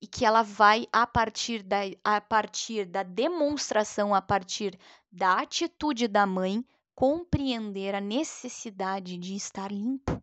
[0.00, 4.78] e que ela vai a partir da a partir da demonstração, a partir
[5.10, 10.22] da atitude da mãe, compreender a necessidade de estar limpo.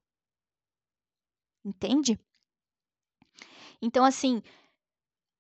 [1.66, 2.20] Entende?
[3.82, 4.42] Então assim,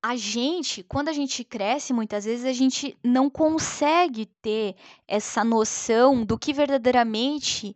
[0.04, 4.76] a gente, quando a gente cresce, muitas vezes a gente não consegue ter
[5.08, 7.74] essa noção do que verdadeiramente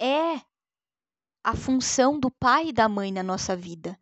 [0.00, 0.40] é
[1.42, 3.98] a função do pai e da mãe na nossa vida,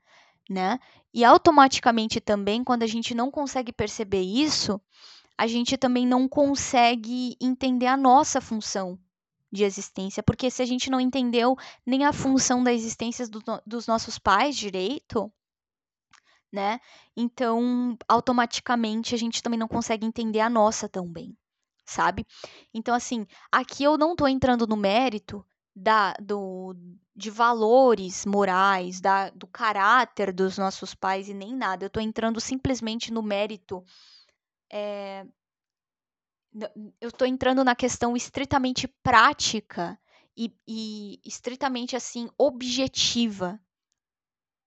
[0.49, 0.79] né?
[1.15, 4.81] E automaticamente também, quando a gente não consegue perceber isso,
[5.39, 8.99] a gente também não consegue entender a nossa função
[9.51, 13.87] de existência, porque se a gente não entendeu nem a função da existência do, dos
[13.87, 15.33] nossos pais direito,
[16.53, 16.81] né?
[17.17, 21.37] Então, automaticamente a gente também não consegue entender a nossa tão bem,
[21.85, 22.27] sabe?
[22.73, 26.75] Então, assim, aqui eu não tô entrando no mérito da, do,
[27.15, 31.85] de valores morais, da, do caráter dos nossos pais e nem nada.
[31.85, 33.85] Eu tô entrando simplesmente no mérito.
[34.73, 35.27] É,
[37.01, 39.99] eu tô entrando na questão estritamente prática
[40.37, 43.61] e, e estritamente assim objetiva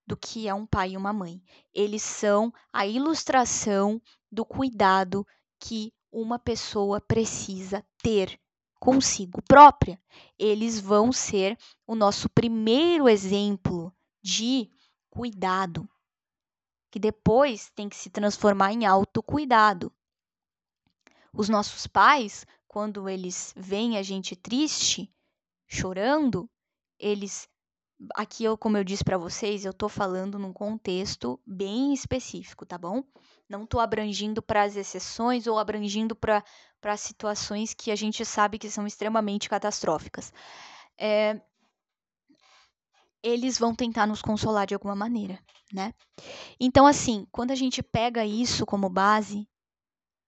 [0.05, 1.41] do que é um pai e uma mãe.
[1.73, 5.25] Eles são a ilustração do cuidado
[5.59, 8.39] que uma pessoa precisa ter
[8.79, 9.99] consigo própria.
[10.37, 14.69] Eles vão ser o nosso primeiro exemplo de
[15.09, 15.89] cuidado,
[16.91, 19.91] que depois tem que se transformar em autocuidado.
[21.33, 25.13] Os nossos pais, quando eles veem a gente triste,
[25.67, 26.49] chorando,
[26.99, 27.49] eles
[28.15, 32.77] aqui eu, como eu disse para vocês, eu estou falando num contexto bem específico, tá
[32.77, 33.03] bom?
[33.49, 36.43] Não estou abrangindo para as exceções ou abrangindo para
[36.97, 40.31] situações que a gente sabe que são extremamente catastróficas.
[40.97, 41.39] É,
[43.23, 45.39] eles vão tentar nos consolar de alguma maneira,
[45.73, 45.93] né?
[46.59, 49.47] Então, assim, quando a gente pega isso como base,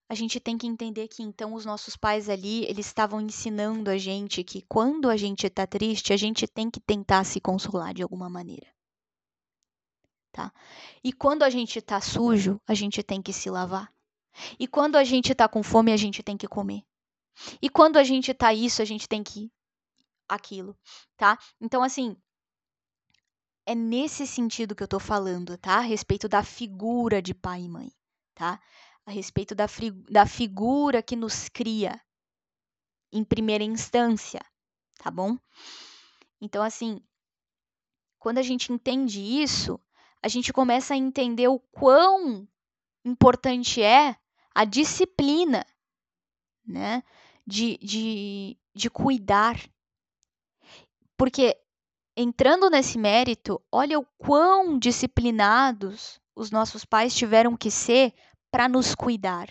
[0.09, 3.97] a gente tem que entender que então os nossos pais ali, eles estavam ensinando a
[3.97, 8.01] gente que quando a gente está triste, a gente tem que tentar se consolar de
[8.01, 8.67] alguma maneira.
[10.31, 10.51] Tá?
[11.03, 13.93] E quando a gente está sujo, a gente tem que se lavar.
[14.59, 16.83] E quando a gente está com fome, a gente tem que comer.
[17.61, 19.51] E quando a gente está isso, a gente tem que
[20.27, 20.77] aquilo,
[21.17, 21.37] tá?
[21.59, 22.15] Então assim,
[23.65, 25.77] é nesse sentido que eu tô falando, tá?
[25.77, 27.91] A respeito da figura de pai e mãe,
[28.35, 28.59] tá?
[29.09, 29.65] a respeito da,
[30.09, 31.99] da figura que nos cria
[33.11, 34.39] em primeira instância,
[34.99, 35.35] tá bom?
[36.39, 37.01] Então, assim,
[38.19, 39.79] quando a gente entende isso,
[40.21, 42.47] a gente começa a entender o quão
[43.03, 44.15] importante é
[44.53, 45.65] a disciplina,
[46.65, 47.03] né?
[47.45, 49.57] De, de, de cuidar.
[51.17, 51.57] Porque
[52.15, 58.13] entrando nesse mérito, olha o quão disciplinados os nossos pais tiveram que ser
[58.51, 59.49] para nos cuidar,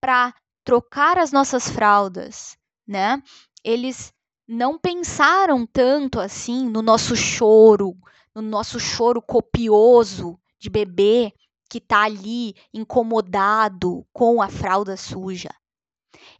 [0.00, 3.22] para trocar as nossas fraldas, né?
[3.64, 4.12] Eles
[4.46, 7.96] não pensaram tanto assim no nosso choro,
[8.34, 11.32] no nosso choro copioso de bebê
[11.70, 15.50] que está ali incomodado com a fralda suja.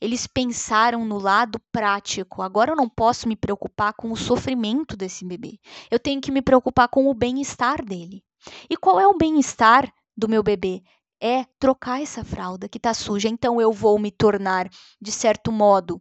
[0.00, 2.42] Eles pensaram no lado prático.
[2.42, 5.58] Agora eu não posso me preocupar com o sofrimento desse bebê.
[5.90, 8.22] Eu tenho que me preocupar com o bem-estar dele.
[8.68, 10.82] E qual é o bem-estar do meu bebê?
[11.20, 13.28] é trocar essa fralda que está suja.
[13.28, 14.68] Então eu vou me tornar,
[15.00, 16.00] de certo modo,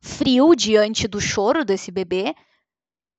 [0.00, 2.34] frio diante do choro desse bebê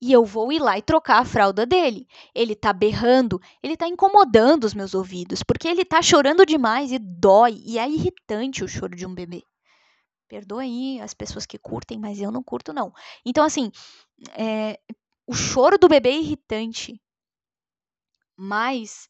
[0.04, 2.06] e eu vou ir lá e trocar a fralda dele.
[2.36, 7.00] Ele está berrando, ele está incomodando os meus ouvidos, porque ele está chorando demais e
[7.00, 9.42] dói, e é irritante o choro de um bebê.
[10.28, 12.92] Perdoa aí as pessoas que curtem, mas eu não curto, não.
[13.26, 13.72] Então, assim,
[14.34, 14.78] é,
[15.26, 17.02] o choro do bebê é irritante,
[18.36, 19.08] mas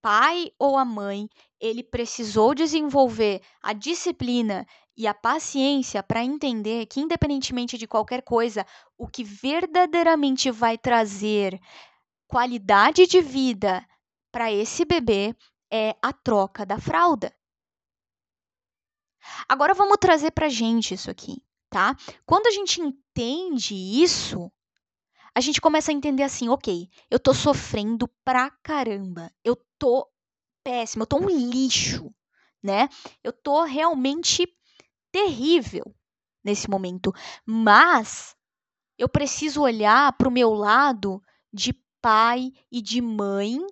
[0.00, 1.28] pai ou a mãe,
[1.60, 8.66] ele precisou desenvolver a disciplina e a paciência para entender que, independentemente de qualquer coisa,
[8.96, 11.60] o que verdadeiramente vai trazer
[12.28, 13.84] qualidade de vida
[14.30, 15.34] para esse bebê
[15.70, 17.34] é a troca da fralda.
[19.48, 21.96] Agora vamos trazer para gente isso aqui, tá?
[22.26, 24.52] Quando a gente entende isso,
[25.34, 30.08] a gente começa a entender assim, ok, eu tô sofrendo pra caramba, eu tô
[30.62, 32.14] péssimo, eu tô um lixo,
[32.62, 32.88] né?
[33.22, 34.46] Eu tô realmente
[35.14, 35.94] terrível
[36.42, 37.12] nesse momento,
[37.46, 38.34] mas
[38.98, 43.64] eu preciso olhar para o meu lado de pai e de mãe,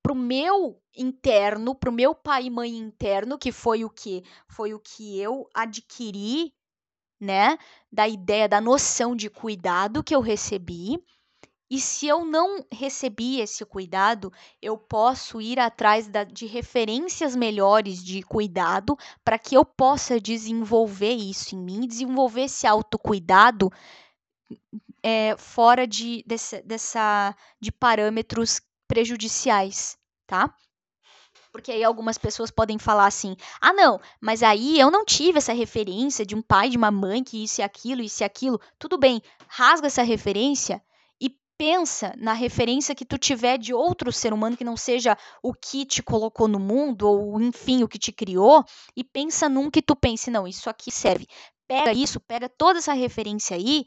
[0.00, 4.22] para o meu interno, para o meu pai e mãe interno, que foi o que
[4.46, 6.54] foi o que eu adquiri,
[7.20, 7.58] né,
[7.90, 11.02] da ideia, da noção de cuidado que eu recebi.
[11.72, 18.04] E se eu não recebi esse cuidado, eu posso ir atrás da, de referências melhores
[18.04, 18.94] de cuidado
[19.24, 23.72] para que eu possa desenvolver isso em mim, desenvolver esse autocuidado
[25.02, 29.96] é, fora de, desse, dessa, de parâmetros prejudiciais,
[30.26, 30.54] tá?
[31.50, 35.54] Porque aí algumas pessoas podem falar assim: ah, não, mas aí eu não tive essa
[35.54, 38.60] referência de um pai, de uma mãe, que isso e aquilo, isso e aquilo.
[38.78, 40.82] Tudo bem, rasga essa referência
[41.62, 45.86] pensa na referência que tu tiver de outro ser humano que não seja o que
[45.86, 48.64] te colocou no mundo, ou enfim, o que te criou,
[48.96, 51.24] e pensa num que tu pense: não, isso aqui serve.
[51.68, 53.84] Pega isso, pega toda essa referência aí,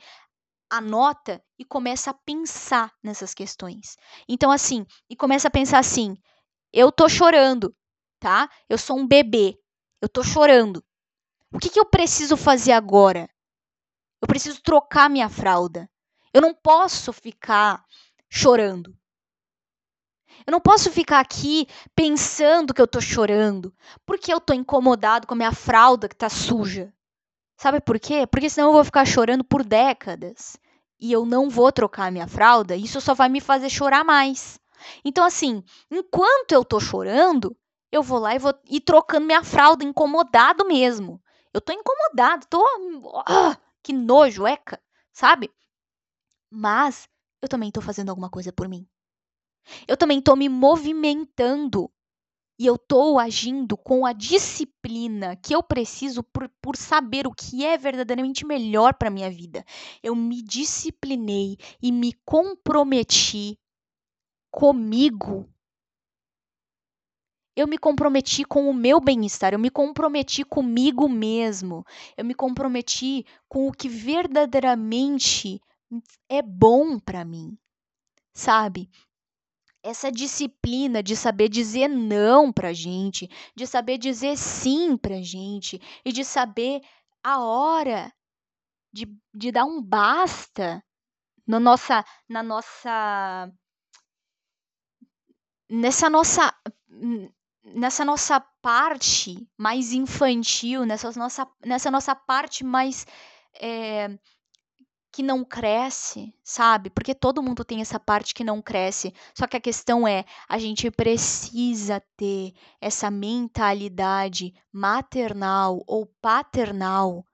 [0.69, 3.97] anota e começa a pensar nessas questões.
[4.25, 6.15] Então, assim, e começa a pensar assim:
[6.71, 7.75] eu tô chorando,
[8.21, 8.49] tá?
[8.69, 9.59] Eu sou um bebê,
[10.01, 10.81] eu tô chorando.
[11.51, 13.29] O que, que eu preciso fazer agora?
[14.21, 15.89] Eu preciso trocar minha fralda.
[16.35, 17.85] Eu não posso ficar
[18.29, 18.93] chorando.
[20.45, 21.65] Eu não posso ficar aqui
[21.95, 23.73] pensando que eu tô chorando,
[24.05, 26.93] porque eu tô incomodado com a minha fralda que tá suja.
[27.55, 28.27] Sabe por quê?
[28.27, 30.57] Porque senão eu vou ficar chorando por décadas
[30.99, 34.59] e eu não vou trocar a minha fralda, isso só vai me fazer chorar mais.
[35.05, 37.55] Então, assim, enquanto eu tô chorando,
[37.93, 41.23] eu vou lá e vou ir trocando minha fralda, incomodado mesmo.
[41.53, 42.61] Eu tô incomodado, tô.
[43.25, 44.81] Ah, que nojo, eca,
[45.13, 45.49] sabe?
[46.55, 47.09] Mas
[47.41, 48.87] eu também tô fazendo alguma coisa por mim.
[49.85, 51.91] Eu também tô me movimentando
[52.57, 57.65] e eu estou agindo com a disciplina que eu preciso por, por saber o que
[57.65, 59.65] é verdadeiramente melhor para minha vida.
[60.01, 63.59] Eu me disciplinei e me comprometi
[64.49, 65.49] comigo.
[67.53, 71.85] Eu me comprometi com o meu bem-estar, eu me comprometi comigo mesmo,
[72.15, 75.61] eu me comprometi com o que verdadeiramente
[76.29, 77.57] é bom para mim,
[78.33, 78.89] sabe?
[79.85, 86.11] essa disciplina de saber dizer não pra gente, de saber dizer sim pra gente e
[86.11, 86.81] de saber
[87.23, 88.11] a hora
[88.91, 90.83] de, de dar um basta
[91.45, 93.51] no nossa, na nossa
[95.69, 96.51] nessa nossa
[97.63, 103.05] nessa nossa parte mais infantil, nessa nossa, nessa nossa parte mais
[103.61, 104.17] é,
[105.15, 106.89] que não cresce, sabe?
[106.89, 109.13] Porque todo mundo tem essa parte que não cresce.
[109.33, 112.51] Só que a questão é, a gente precisa ter
[112.81, 117.25] essa mentalidade maternal ou paternal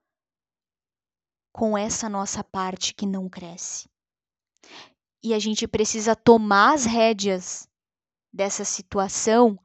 [1.52, 3.90] com essa nossa parte que não cresce.
[5.20, 7.68] E a gente precisa tomar as rédeas
[8.32, 9.58] dessa situação,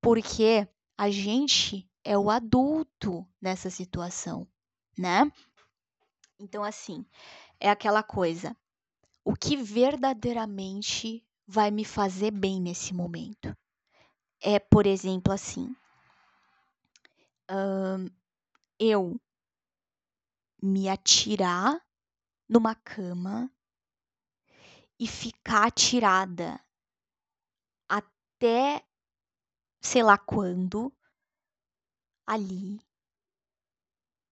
[0.00, 4.46] porque a gente é o adulto nessa situação,
[4.96, 5.28] né?
[6.38, 7.04] Então, assim,
[7.60, 8.56] é aquela coisa.
[9.24, 13.56] O que verdadeiramente vai me fazer bem nesse momento?
[14.40, 15.74] É, por exemplo, assim.
[18.78, 19.20] eu
[20.62, 21.80] me atirar
[22.48, 23.50] numa cama
[24.98, 26.60] e ficar atirada
[27.88, 28.84] até
[29.80, 30.92] sei lá quando
[32.26, 32.80] ali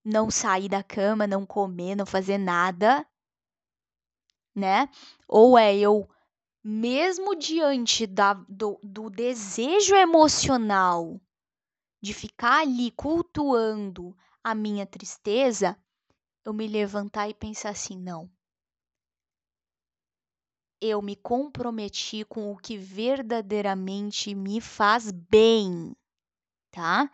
[0.05, 3.07] não sair da cama, não comer, não fazer nada
[4.55, 4.89] né?
[5.29, 6.09] Ou é eu,
[6.63, 11.21] mesmo diante da, do, do desejo emocional
[12.01, 15.77] de ficar ali cultuando a minha tristeza,
[16.45, 18.31] eu me levantar e pensar assim: não.
[20.81, 25.97] Eu me comprometi com o que verdadeiramente me faz bem,
[26.71, 27.11] tá?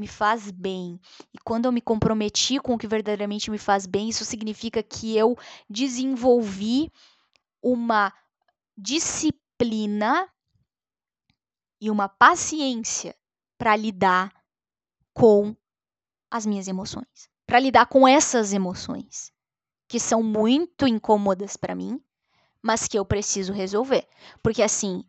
[0.00, 0.98] Me faz bem.
[1.32, 5.16] E quando eu me comprometi com o que verdadeiramente me faz bem, isso significa que
[5.16, 5.36] eu
[5.68, 6.90] desenvolvi
[7.62, 8.12] uma
[8.76, 10.26] disciplina
[11.80, 13.14] e uma paciência
[13.58, 14.32] para lidar
[15.12, 15.54] com
[16.30, 19.30] as minhas emoções, para lidar com essas emoções
[19.86, 22.02] que são muito incômodas para mim,
[22.62, 24.08] mas que eu preciso resolver,
[24.42, 25.04] porque assim,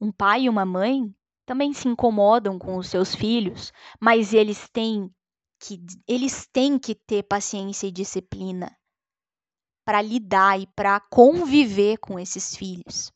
[0.00, 1.14] um pai e uma mãe
[1.46, 5.10] também se incomodam com os seus filhos, mas eles têm
[5.60, 8.76] que eles têm que ter paciência e disciplina
[9.84, 13.12] para lidar e para conviver com esses filhos,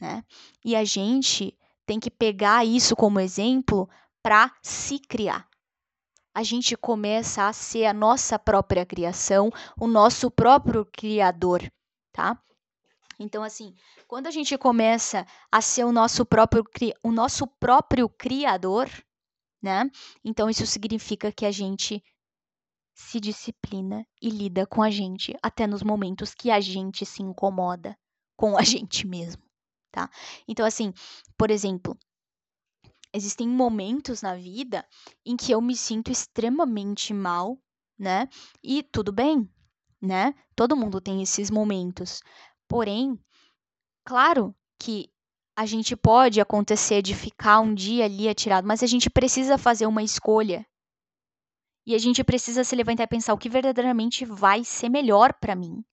[0.00, 0.22] né?
[0.64, 3.88] E a gente tem que pegar isso como exemplo
[4.22, 5.48] para se criar.
[6.34, 11.70] A gente começa a ser a nossa própria criação, o nosso próprio criador,
[12.10, 12.42] tá?
[13.22, 13.74] Então, assim,
[14.08, 16.64] quando a gente começa a ser o nosso próprio,
[17.02, 18.88] o nosso próprio criador,
[19.62, 19.88] né?
[20.24, 22.02] Então, isso significa que a gente
[22.94, 27.96] se disciplina e lida com a gente, até nos momentos que a gente se incomoda
[28.36, 29.42] com a gente mesmo,
[29.92, 30.10] tá?
[30.48, 30.92] Então, assim,
[31.38, 31.96] por exemplo,
[33.14, 34.84] existem momentos na vida
[35.24, 37.56] em que eu me sinto extremamente mal,
[37.96, 38.28] né?
[38.62, 39.48] E tudo bem,
[40.00, 40.34] né?
[40.56, 42.20] Todo mundo tem esses momentos.
[42.72, 43.22] Porém,
[44.02, 45.12] claro que
[45.54, 49.84] a gente pode acontecer de ficar um dia ali atirado, mas a gente precisa fazer
[49.84, 50.66] uma escolha.
[51.86, 55.54] E a gente precisa se levantar e pensar o que verdadeiramente vai ser melhor para
[55.54, 55.84] mim.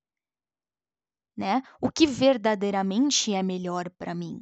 [1.35, 1.61] Né?
[1.81, 4.41] O que verdadeiramente é melhor para mim?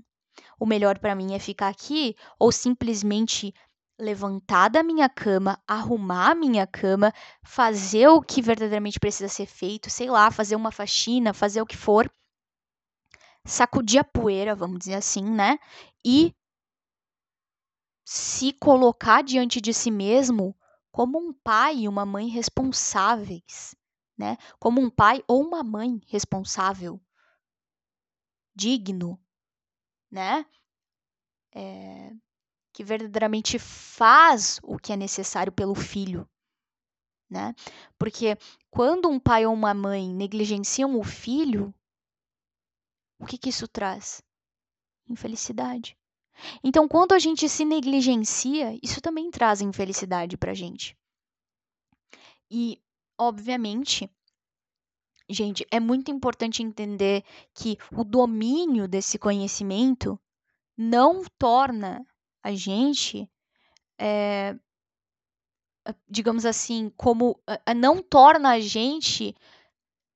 [0.59, 3.51] O melhor para mim é ficar aqui ou simplesmente
[3.99, 7.11] levantar da minha cama, arrumar a minha cama,
[7.43, 11.75] fazer o que verdadeiramente precisa ser feito, sei lá, fazer uma faxina, fazer o que
[11.75, 12.07] for,
[13.47, 15.57] sacudir a poeira, vamos dizer assim, né?
[16.05, 16.35] E
[18.05, 20.55] se colocar diante de si mesmo
[20.91, 23.75] como um pai e uma mãe responsáveis,
[24.17, 24.37] né?
[24.59, 26.99] Como um pai ou uma mãe responsável,
[28.55, 29.19] digno,
[30.11, 30.45] né?
[31.53, 32.11] É,
[32.73, 36.29] que verdadeiramente faz o que é necessário pelo filho,
[37.29, 37.53] né?
[37.97, 38.37] Porque
[38.69, 41.73] quando um pai ou uma mãe negligenciam o filho,
[43.20, 44.22] o que, que isso traz?
[45.09, 45.97] Infelicidade.
[46.63, 50.95] Então, quando a gente se negligencia, isso também traz infelicidade para a gente.
[52.49, 52.82] E,
[53.18, 54.09] obviamente,
[55.30, 60.20] gente, é muito importante entender que o domínio desse conhecimento
[60.78, 62.05] não torna
[62.43, 63.30] a gente,
[63.99, 64.55] é,
[66.07, 67.41] digamos assim, como
[67.76, 69.36] não torna a gente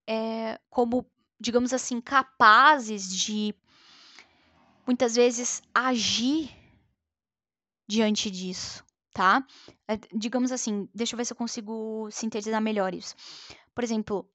[0.08, 1.06] é, como,
[1.42, 3.54] digamos assim, capazes de
[4.86, 6.52] muitas vezes agir
[7.88, 9.46] diante disso, tá?
[9.88, 13.16] É, digamos assim, deixa eu ver se eu consigo sintetizar melhor isso.
[13.74, 14.30] Por exemplo,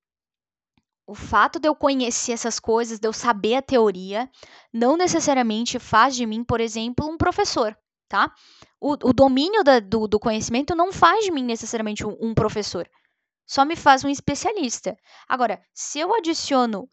[1.06, 4.28] o fato de eu conhecer essas coisas, de eu saber a teoria,
[4.72, 7.76] não necessariamente faz de mim, por exemplo, um professor,
[8.08, 8.34] tá?
[8.80, 12.90] O, o domínio da, do, do, conhecimento não faz de mim necessariamente um, um professor,
[13.46, 14.98] só me faz um especialista.
[15.28, 16.90] Agora, se eu adiciono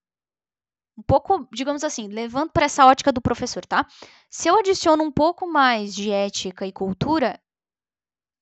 [0.97, 3.85] um pouco, digamos assim, levando para essa ótica do professor, tá?
[4.29, 7.39] Se eu adiciono um pouco mais de ética e cultura,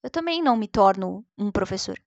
[0.04, 1.97] eu também não me torno um professor,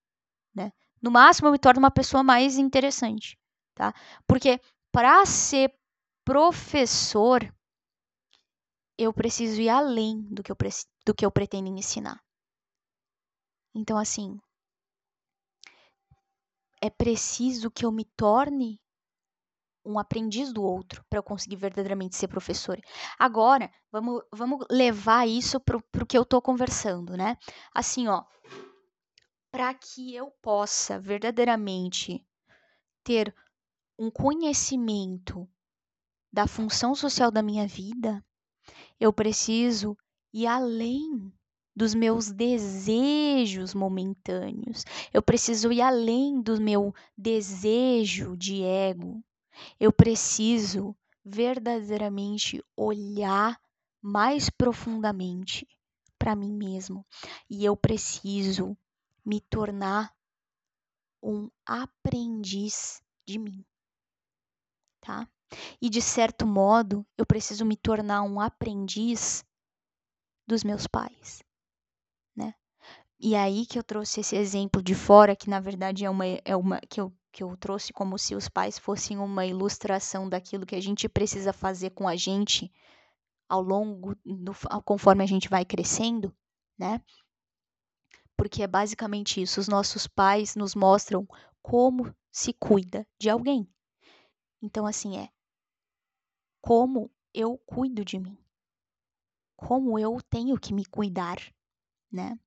[0.55, 0.73] né?
[1.01, 3.39] No máximo, eu me torno uma pessoa mais interessante
[3.75, 3.93] tá?
[4.27, 4.61] Porque
[4.93, 5.75] para ser
[6.25, 7.53] professor,
[8.97, 10.57] eu preciso ir além do que eu,
[11.05, 12.23] do que eu pretendo ensinar.
[13.75, 14.39] Então, assim,
[16.81, 18.81] é preciso que eu me torne
[19.85, 22.81] um aprendiz do outro para eu conseguir verdadeiramente ser professor.
[23.19, 27.37] Agora, vamos, vamos levar isso para o que eu estou conversando, né?
[27.75, 28.25] Assim, ó,
[29.51, 32.27] para que eu possa verdadeiramente
[33.05, 33.35] ter
[33.99, 35.49] um conhecimento
[36.33, 38.25] da função social da minha vida,
[38.99, 39.97] eu preciso
[40.33, 41.33] ir além
[41.77, 44.85] dos meus desejos momentâneos.
[45.13, 49.23] Eu preciso ir além do meu desejo de ego.
[49.79, 53.61] Eu preciso verdadeiramente olhar
[54.03, 55.67] mais profundamente
[56.19, 57.07] para mim mesmo.
[57.49, 58.77] E eu preciso
[59.25, 60.15] me tornar
[61.23, 63.65] um aprendiz de mim
[65.05, 65.29] tá?
[65.81, 69.45] E de certo modo, eu preciso me tornar um aprendiz
[70.47, 71.43] dos meus pais,
[72.35, 72.55] né?
[73.21, 76.57] E aí que eu trouxe esse exemplo de fora, que na verdade é uma, é
[76.57, 80.77] uma que, eu, que eu trouxe como se os pais fossem uma ilustração daquilo que
[80.77, 82.73] a gente precisa fazer com a gente
[83.49, 84.53] ao longo, do,
[84.85, 86.33] conforme a gente vai crescendo,
[86.79, 87.03] né?
[88.37, 89.59] Porque é basicamente isso.
[89.59, 91.27] Os nossos pais nos mostram
[91.61, 93.69] como se cuida de alguém.
[94.63, 95.29] Então, assim, é
[96.61, 98.39] como eu cuido de mim.
[99.57, 101.39] Como eu tenho que me cuidar,
[102.13, 102.39] né?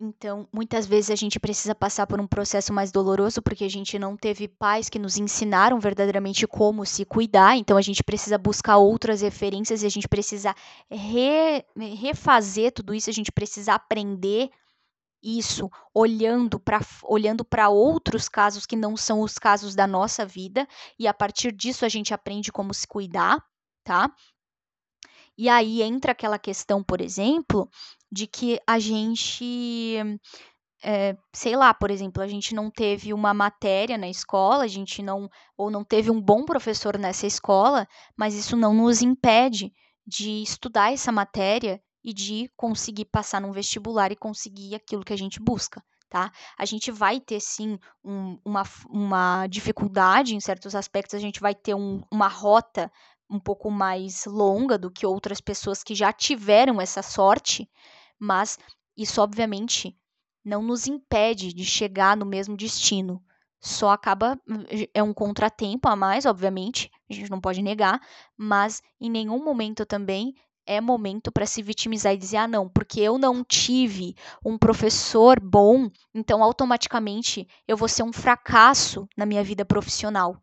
[0.00, 3.98] Então, muitas vezes a gente precisa passar por um processo mais doloroso porque a gente
[3.98, 7.56] não teve pais que nos ensinaram verdadeiramente como se cuidar.
[7.56, 10.54] Então, a gente precisa buscar outras referências e a gente precisa
[10.88, 11.64] re,
[11.96, 14.50] refazer tudo isso, a gente precisa aprender
[15.20, 20.64] isso olhando para olhando para outros casos que não são os casos da nossa vida
[20.96, 23.44] e a partir disso a gente aprende como se cuidar,
[23.82, 24.14] tá?
[25.36, 27.70] E aí entra aquela questão, por exemplo,
[28.10, 30.02] de que a gente
[30.82, 35.02] é, sei lá, por exemplo, a gente não teve uma matéria na escola, a gente
[35.02, 37.86] não ou não teve um bom professor nessa escola,
[38.16, 39.72] mas isso não nos impede
[40.06, 45.18] de estudar essa matéria e de conseguir passar num vestibular e conseguir aquilo que a
[45.18, 46.32] gente busca, tá?
[46.56, 51.54] A gente vai ter sim um, uma, uma dificuldade em certos aspectos, a gente vai
[51.54, 52.90] ter um, uma rota
[53.28, 57.68] um pouco mais longa do que outras pessoas que já tiveram essa sorte,
[58.18, 58.58] mas
[58.96, 59.96] isso obviamente
[60.44, 63.22] não nos impede de chegar no mesmo destino.
[63.60, 64.40] Só acaba
[64.94, 68.00] é um contratempo a mais, obviamente, a gente não pode negar,
[68.36, 73.00] mas em nenhum momento também é momento para se vitimizar e dizer: ah, não, porque
[73.00, 74.14] eu não tive
[74.44, 80.40] um professor bom, então automaticamente eu vou ser um fracasso na minha vida profissional.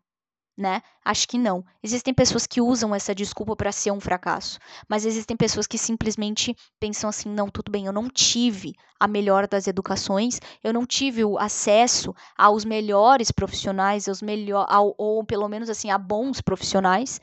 [0.56, 0.82] Né?
[1.04, 1.62] Acho que não.
[1.82, 6.56] Existem pessoas que usam essa desculpa para ser um fracasso, mas existem pessoas que simplesmente
[6.80, 11.22] pensam assim: não, tudo bem, eu não tive a melhor das educações, eu não tive
[11.24, 17.20] o acesso aos melhores profissionais, aos melhor, ao, ou pelo menos assim a bons profissionais,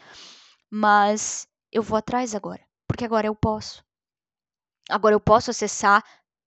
[0.70, 2.62] mas eu vou atrás agora
[2.94, 3.84] porque agora eu posso.
[4.88, 6.04] Agora eu posso acessar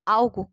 [0.07, 0.49] algo,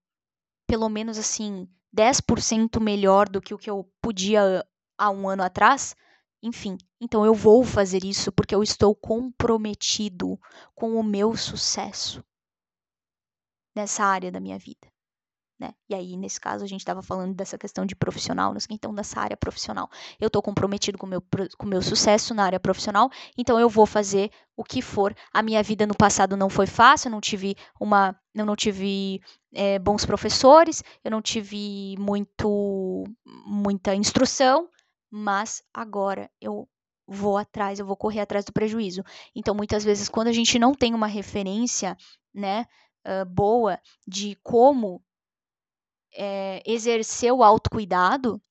[0.67, 4.65] pelo menos assim, 10% melhor do que o que eu podia
[4.97, 5.95] há um ano atrás.
[6.43, 10.39] Enfim, então eu vou fazer isso porque eu estou comprometido
[10.75, 12.23] com o meu sucesso
[13.75, 14.93] nessa área da minha vida
[15.63, 15.73] né?
[15.89, 19.37] E aí, nesse caso, a gente estava falando dessa questão de profissional, então nessa área
[19.37, 19.89] profissional.
[20.19, 21.23] Eu estou comprometido com o meu,
[21.57, 25.15] com meu sucesso na área profissional, então eu vou fazer o que for.
[25.31, 28.15] A minha vida no passado não foi fácil, eu não tive uma.
[28.35, 29.21] Eu não tive
[29.53, 33.03] é, bons professores, eu não tive muito,
[33.45, 34.67] muita instrução,
[35.15, 36.67] mas agora eu
[37.07, 39.03] vou atrás, eu vou correr atrás do prejuízo.
[39.35, 41.95] Então, muitas vezes, quando a gente não tem uma referência,
[42.33, 42.65] né,
[43.05, 45.03] uh, boa de como
[46.15, 48.41] é, exercer o autocuidado,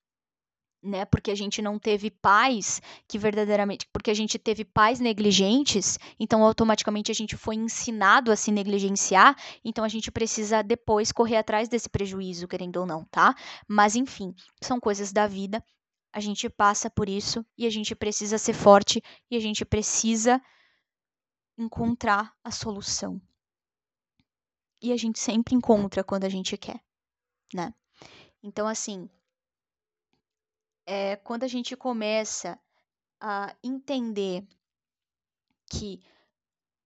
[0.80, 1.04] né?
[1.04, 6.44] Porque a gente não teve pais que verdadeiramente, porque a gente teve pais negligentes, então
[6.44, 11.68] automaticamente a gente foi ensinado a se negligenciar, então a gente precisa depois correr atrás
[11.68, 13.34] desse prejuízo, querendo ou não, tá?
[13.68, 15.62] Mas enfim, são coisas da vida.
[16.12, 20.40] A gente passa por isso e a gente precisa ser forte e a gente precisa
[21.56, 23.20] encontrar a solução.
[24.80, 26.80] E a gente sempre encontra quando a gente quer
[27.54, 27.74] né?
[28.42, 29.08] Então, assim,
[30.86, 32.58] é, quando a gente começa
[33.20, 34.44] a entender
[35.70, 36.00] que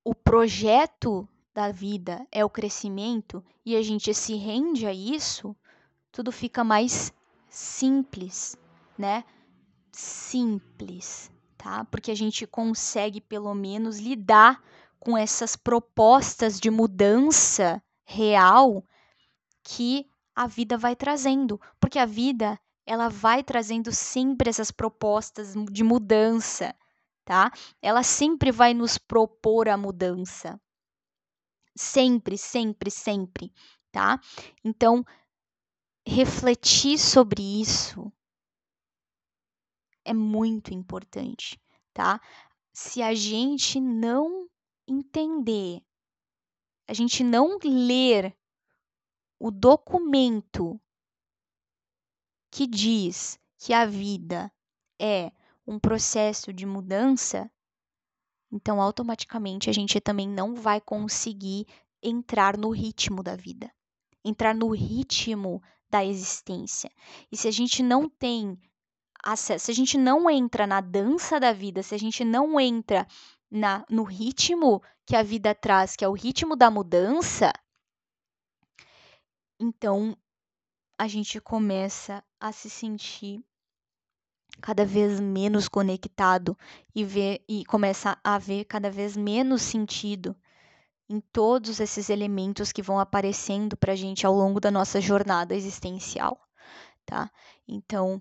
[0.04, 5.56] o projeto da vida é o crescimento e a gente se rende a isso,
[6.12, 7.12] tudo fica mais
[7.48, 8.56] simples,
[8.98, 9.24] né?
[9.92, 11.84] Simples, tá?
[11.86, 14.62] Porque a gente consegue pelo menos lidar
[14.98, 18.84] com essas propostas de mudança real
[19.62, 25.82] que a vida vai trazendo, porque a vida ela vai trazendo sempre essas propostas de
[25.82, 26.74] mudança,
[27.24, 27.50] tá?
[27.82, 30.60] Ela sempre vai nos propor a mudança.
[31.74, 33.52] Sempre, sempre, sempre,
[33.90, 34.20] tá?
[34.64, 35.04] Então,
[36.06, 38.12] refletir sobre isso
[40.06, 41.60] é muito importante,
[41.92, 42.20] tá?
[42.72, 44.48] Se a gente não
[44.86, 45.82] entender,
[46.86, 48.36] a gente não ler
[49.38, 50.80] o documento
[52.50, 54.50] que diz que a vida
[54.98, 55.32] é
[55.66, 57.50] um processo de mudança,
[58.52, 61.66] então automaticamente a gente também não vai conseguir
[62.00, 63.72] entrar no ritmo da vida,
[64.24, 66.90] entrar no ritmo da existência.
[67.32, 68.56] E se a gente não tem
[69.34, 73.06] se a gente não entra na dança da vida, se a gente não entra
[73.50, 77.52] na, no ritmo que a vida traz, que é o ritmo da mudança,
[79.58, 80.16] então,
[80.98, 83.42] a gente começa a se sentir
[84.60, 86.56] cada vez menos conectado
[86.94, 90.36] e ver e começa a ver cada vez menos sentido
[91.08, 95.54] em todos esses elementos que vão aparecendo para a gente ao longo da nossa jornada
[95.54, 96.38] existencial,
[97.04, 97.30] tá?
[97.66, 98.20] Então,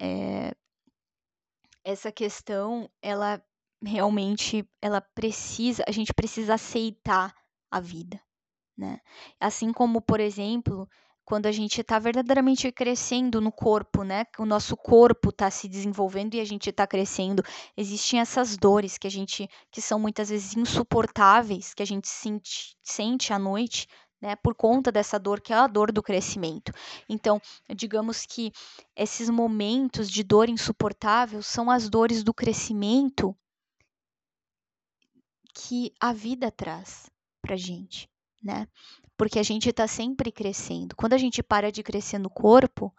[0.00, 0.52] é,
[1.84, 3.42] essa questão, ela
[3.84, 7.34] realmente, ela precisa, a gente precisa aceitar
[7.70, 8.20] a vida,
[8.76, 9.00] né?
[9.40, 10.88] Assim como, por exemplo,
[11.28, 14.24] quando a gente está verdadeiramente crescendo no corpo, né?
[14.38, 17.42] O nosso corpo está se desenvolvendo e a gente está crescendo.
[17.76, 22.74] Existem essas dores que a gente, que são muitas vezes insuportáveis, que a gente sente,
[22.82, 23.86] sente à noite,
[24.20, 24.36] né?
[24.36, 26.72] Por conta dessa dor que é a dor do crescimento.
[27.08, 27.40] Então,
[27.74, 28.52] digamos que
[28.96, 33.36] esses momentos de dor insuportável são as dores do crescimento
[35.54, 37.10] que a vida traz
[37.40, 38.08] para gente
[38.42, 38.66] né?
[39.16, 40.94] Porque a gente está sempre crescendo.
[40.96, 42.94] Quando a gente para de crescer no corpo,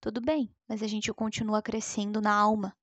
[0.00, 2.76] tudo bem, mas a gente continua crescendo na alma,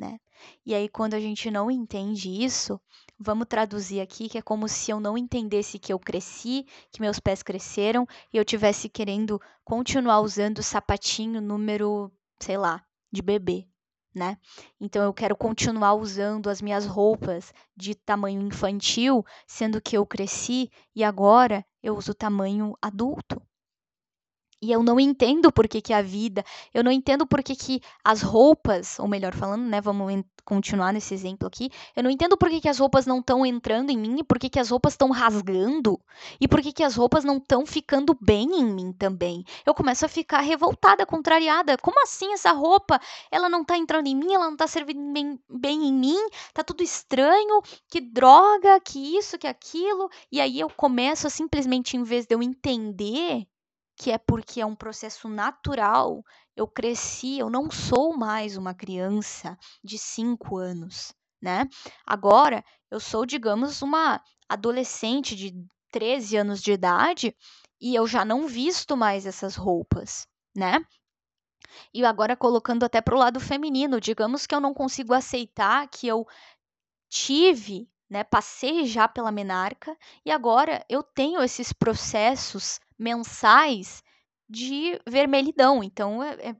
[0.00, 0.18] né?
[0.64, 2.80] E aí, quando a gente não entende isso,
[3.18, 7.20] vamos traduzir aqui que é como se eu não entendesse que eu cresci, que meus
[7.20, 12.82] pés cresceram e eu tivesse querendo continuar usando o sapatinho número, sei lá,
[13.12, 13.68] de bebê,
[14.14, 14.38] né?
[14.80, 20.70] Então eu quero continuar usando as minhas roupas de tamanho infantil, sendo que eu cresci
[20.96, 23.40] e agora eu uso tamanho adulto.
[24.62, 26.44] E eu não entendo por que, que a vida,
[26.74, 31.14] eu não entendo por que, que as roupas, ou melhor falando, né, vamos continuar nesse
[31.14, 34.18] exemplo aqui, eu não entendo por que, que as roupas não estão entrando em mim
[34.18, 35.98] e por que, que as roupas estão rasgando
[36.38, 39.44] e por que, que as roupas não estão ficando bem em mim também.
[39.64, 41.78] Eu começo a ficar revoltada, contrariada.
[41.78, 43.00] Como assim essa roupa,
[43.30, 46.18] ela não está entrando em mim, ela não está servindo bem, bem em mim,
[46.52, 50.10] tá tudo estranho, que droga, que isso, que aquilo.
[50.30, 53.46] E aí eu começo a simplesmente, em vez de eu entender
[54.00, 56.24] que é porque é um processo natural.
[56.56, 61.68] Eu cresci, eu não sou mais uma criança de 5 anos, né?
[62.06, 65.54] Agora eu sou, digamos, uma adolescente de
[65.92, 67.36] 13 anos de idade
[67.78, 70.26] e eu já não visto mais essas roupas,
[70.56, 70.82] né?
[71.92, 76.08] E agora colocando até para o lado feminino, digamos que eu não consigo aceitar que
[76.08, 76.26] eu
[77.10, 79.96] tive, né, passei já pela menarca
[80.26, 84.02] e agora eu tenho esses processos mensais
[84.48, 85.82] de vermelhidão.
[85.82, 86.56] Então, é, é,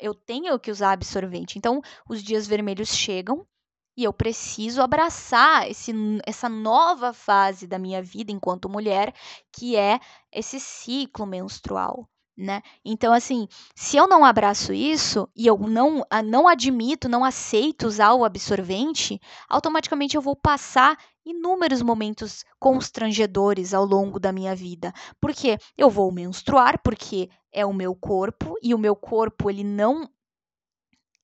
[0.00, 1.58] eu tenho que usar absorvente.
[1.58, 3.46] Então, os dias vermelhos chegam
[3.94, 5.92] e eu preciso abraçar esse,
[6.24, 9.14] essa nova fase da minha vida enquanto mulher,
[9.52, 10.00] que é
[10.32, 12.62] esse ciclo menstrual né?
[12.84, 18.14] Então, assim, se eu não abraço isso e eu não, não admito, não aceito usar
[18.14, 24.92] o absorvente, automaticamente eu vou passar inúmeros momentos constrangedores ao longo da minha vida.
[25.20, 30.08] Porque eu vou menstruar, porque é o meu corpo e o meu corpo ele não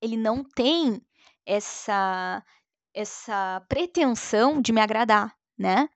[0.00, 1.00] ele não tem
[1.46, 2.42] essa
[2.94, 5.88] essa pretensão de me agradar, né?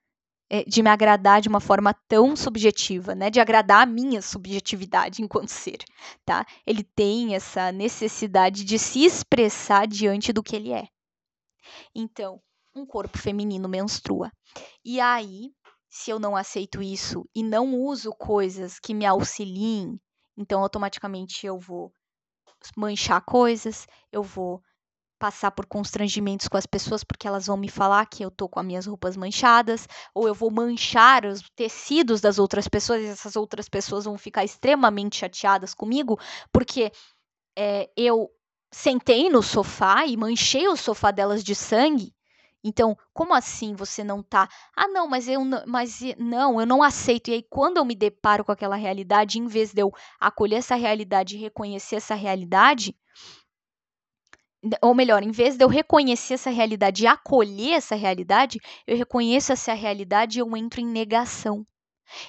[0.55, 3.30] É, de me agradar de uma forma tão subjetiva, né?
[3.30, 5.78] De agradar a minha subjetividade enquanto ser,
[6.26, 6.44] tá?
[6.66, 10.88] Ele tem essa necessidade de se expressar diante do que ele é.
[11.94, 12.38] Então,
[12.76, 14.30] um corpo feminino menstrua.
[14.84, 15.55] E aí,
[15.88, 19.98] se eu não aceito isso e não uso coisas que me auxiliem,
[20.36, 21.90] então automaticamente eu vou
[22.76, 24.62] manchar coisas, eu vou
[25.22, 28.58] passar por constrangimentos com as pessoas porque elas vão me falar que eu tô com
[28.58, 33.36] as minhas roupas manchadas, ou eu vou manchar os tecidos das outras pessoas e essas
[33.36, 36.18] outras pessoas vão ficar extremamente chateadas comigo
[36.52, 36.90] porque
[37.56, 38.28] é, eu
[38.72, 42.12] sentei no sofá e manchei o sofá delas de sangue.
[42.64, 44.48] Então, como assim você não tá?
[44.76, 47.28] Ah, não, mas eu mas não, eu não aceito.
[47.28, 50.74] E aí quando eu me deparo com aquela realidade, em vez de eu acolher essa
[50.74, 52.96] realidade e reconhecer essa realidade,
[54.80, 59.52] ou melhor, em vez de eu reconhecer essa realidade e acolher essa realidade, eu reconheço
[59.52, 61.66] essa realidade e eu entro em negação.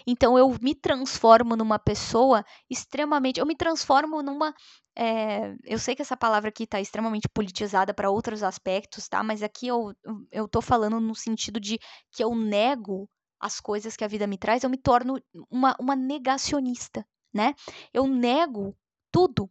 [0.08, 3.40] Então eu me transformo numa pessoa extremamente.
[3.40, 4.54] Eu me transformo numa.
[4.96, 9.24] É, eu sei que essa palavra aqui está extremamente politizada para outros aspectos, tá?
[9.24, 9.94] Mas aqui eu,
[10.32, 11.80] eu tô falando no sentido de
[12.12, 13.10] que eu nego
[13.40, 15.20] as coisas que a vida me traz, eu me torno
[15.50, 17.54] uma, uma negacionista, né?
[17.94, 18.76] Eu nego
[19.12, 19.50] tudo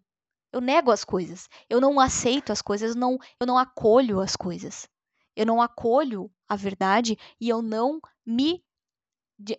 [0.53, 1.49] eu nego as coisas.
[1.69, 4.89] Eu não aceito as coisas, não, eu não acolho as coisas.
[5.35, 8.63] Eu não acolho a verdade e eu não me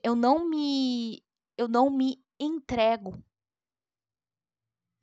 [0.03, 1.23] eu não me
[1.57, 3.21] eu não me entrego,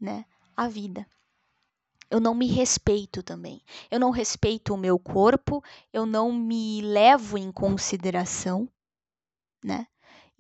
[0.00, 0.24] né,
[0.56, 1.06] à vida.
[2.10, 3.62] Eu não me respeito também.
[3.88, 5.62] Eu não respeito o meu corpo,
[5.92, 8.68] eu não me levo em consideração,
[9.64, 9.86] né?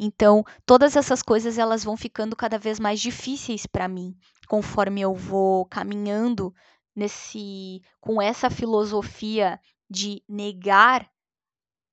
[0.02, 4.16] Então, todas essas coisas elas vão ficando cada vez mais difíceis para mim,
[4.48, 6.54] conforme eu vou caminhando
[6.96, 11.06] nesse com essa filosofia de negar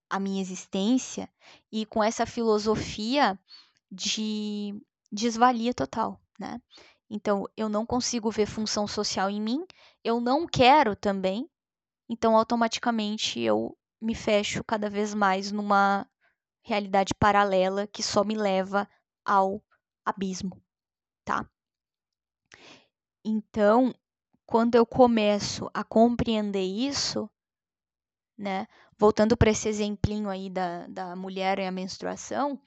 [0.10, 1.30] a minha existência
[1.70, 3.38] e com essa filosofia
[3.92, 4.74] de
[5.12, 6.62] desvalia total, né?
[7.10, 9.66] Então, eu não consigo ver função social em mim,
[10.02, 11.50] eu não quero também,
[12.10, 16.08] então automaticamente eu me fecho cada vez mais numa
[16.68, 18.88] realidade paralela que só me leva
[19.24, 19.64] ao
[20.06, 20.62] abismo,
[21.24, 21.50] tá?
[23.24, 23.96] Então,
[24.46, 27.30] quando eu começo a compreender isso,
[28.38, 28.68] né?
[28.98, 32.60] Voltando para esse exemplinho aí da, da mulher e a menstruação,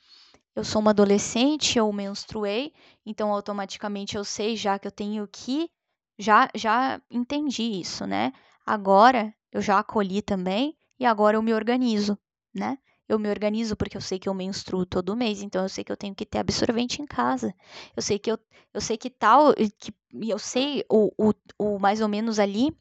[0.56, 2.72] eu sou uma adolescente, eu menstruei,
[3.04, 5.70] então automaticamente eu sei já que eu tenho que
[6.18, 8.32] já já entendi isso, né?
[8.64, 12.18] Agora eu já acolhi também e agora eu me organizo,
[12.54, 12.78] né?
[13.10, 15.90] Eu me organizo porque eu sei que eu menstruo todo mês, então eu sei que
[15.90, 17.52] eu tenho que ter absorvente em casa.
[17.96, 18.38] Eu sei que eu,
[18.72, 22.72] eu sei que tal, que eu sei o, o, o mais ou menos ali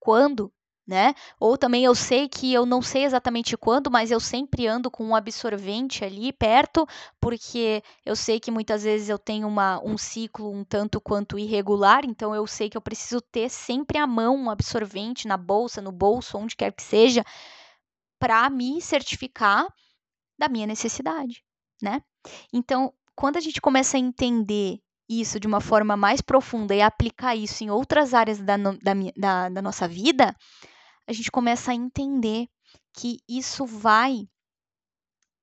[0.00, 0.50] quando,
[0.86, 1.14] né?
[1.38, 5.04] Ou também eu sei que eu não sei exatamente quando, mas eu sempre ando com
[5.04, 6.86] um absorvente ali perto,
[7.20, 12.04] porque eu sei que muitas vezes eu tenho uma, um ciclo um tanto quanto irregular,
[12.04, 15.92] então eu sei que eu preciso ter sempre à mão um absorvente na bolsa, no
[15.92, 17.24] bolso, onde quer que seja,
[18.22, 19.66] para me certificar
[20.38, 21.42] da minha necessidade,
[21.82, 22.00] né?
[22.52, 27.34] Então, quando a gente começa a entender isso de uma forma mais profunda e aplicar
[27.34, 30.36] isso em outras áreas da, da, da, da nossa vida,
[31.04, 32.46] a gente começa a entender
[32.96, 34.28] que isso vai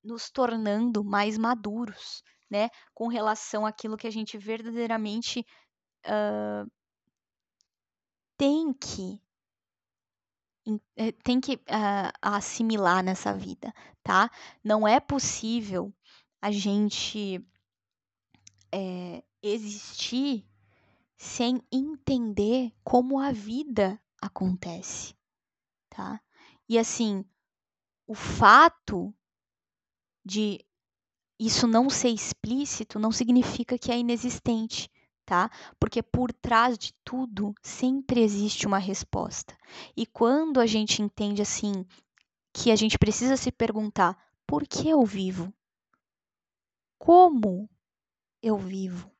[0.01, 5.45] nos tornando mais maduros, né, com relação àquilo que a gente verdadeiramente
[6.05, 6.71] uh,
[8.37, 9.21] tem que
[11.23, 14.29] tem que uh, assimilar nessa vida, tá?
[14.63, 15.93] Não é possível
[16.41, 17.43] a gente
[18.71, 20.45] é, existir
[21.17, 25.15] sem entender como a vida acontece,
[25.89, 26.21] tá?
[26.67, 27.25] E assim,
[28.07, 29.13] o fato
[30.23, 30.65] de
[31.39, 34.89] isso não ser explícito não significa que é inexistente,
[35.29, 35.51] tá?
[35.79, 39.55] Porque por trás de tudo sempre existe uma resposta.
[39.95, 41.85] E quando a gente entende assim
[42.51, 44.17] que a gente precisa se perguntar
[44.47, 45.53] por que eu vivo?
[46.97, 47.69] Como
[48.41, 49.11] eu vivo?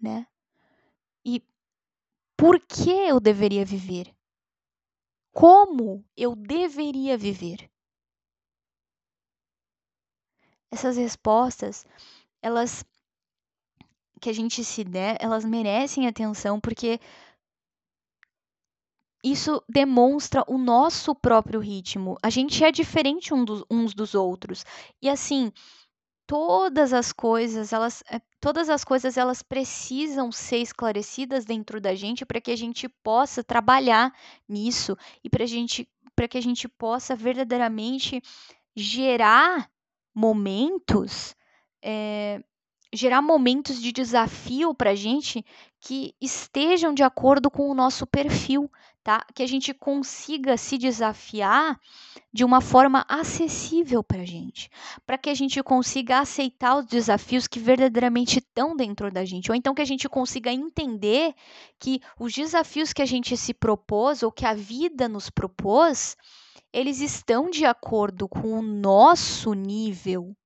[0.00, 0.26] Né?
[1.24, 1.42] E
[2.36, 4.16] por que eu deveria viver?
[5.36, 7.70] como eu deveria viver?
[10.70, 11.84] Essas respostas,
[12.40, 12.82] elas
[14.20, 17.00] que a gente se der, elas merecem atenção porque
[19.22, 22.16] isso demonstra o nosso próprio ritmo.
[22.22, 24.64] A gente é diferente um dos, uns dos outros.
[25.02, 25.52] E assim,
[26.26, 32.24] todas as coisas, elas, eh, todas as coisas elas precisam ser esclarecidas dentro da gente
[32.24, 34.12] para que a gente possa trabalhar
[34.48, 38.22] nisso e para gente para que a gente possa verdadeiramente
[38.74, 39.70] gerar
[40.14, 41.36] momentos
[41.82, 42.42] é,
[42.92, 45.44] gerar momentos de desafio para a gente
[45.80, 48.70] que estejam de acordo com o nosso perfil,
[49.02, 49.24] tá?
[49.34, 51.78] Que a gente consiga se desafiar
[52.32, 54.68] de uma forma acessível para a gente,
[55.06, 59.54] para que a gente consiga aceitar os desafios que verdadeiramente estão dentro da gente, ou
[59.54, 61.34] então que a gente consiga entender
[61.78, 66.16] que os desafios que a gente se propôs ou que a vida nos propôs,
[66.72, 70.36] eles estão de acordo com o nosso nível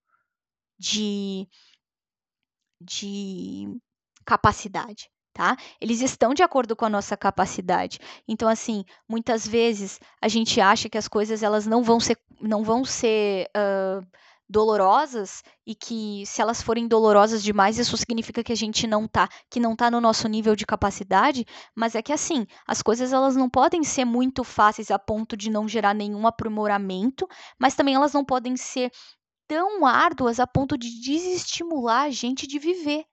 [0.78, 1.48] de
[2.80, 3.68] de
[4.24, 5.56] capacidade, tá?
[5.80, 7.98] Eles estão de acordo com a nossa capacidade.
[8.26, 12.62] Então, assim, muitas vezes a gente acha que as coisas elas não vão ser, não
[12.62, 14.06] vão ser uh,
[14.50, 19.28] dolorosas e que se elas forem dolorosas demais, isso significa que a gente não tá,
[19.48, 23.36] que não tá no nosso nível de capacidade, mas é que assim, as coisas elas
[23.36, 27.28] não podem ser muito fáceis a ponto de não gerar nenhum aprimoramento,
[27.60, 28.90] mas também elas não podem ser
[29.50, 33.04] tão árduas a ponto de desestimular a gente de viver.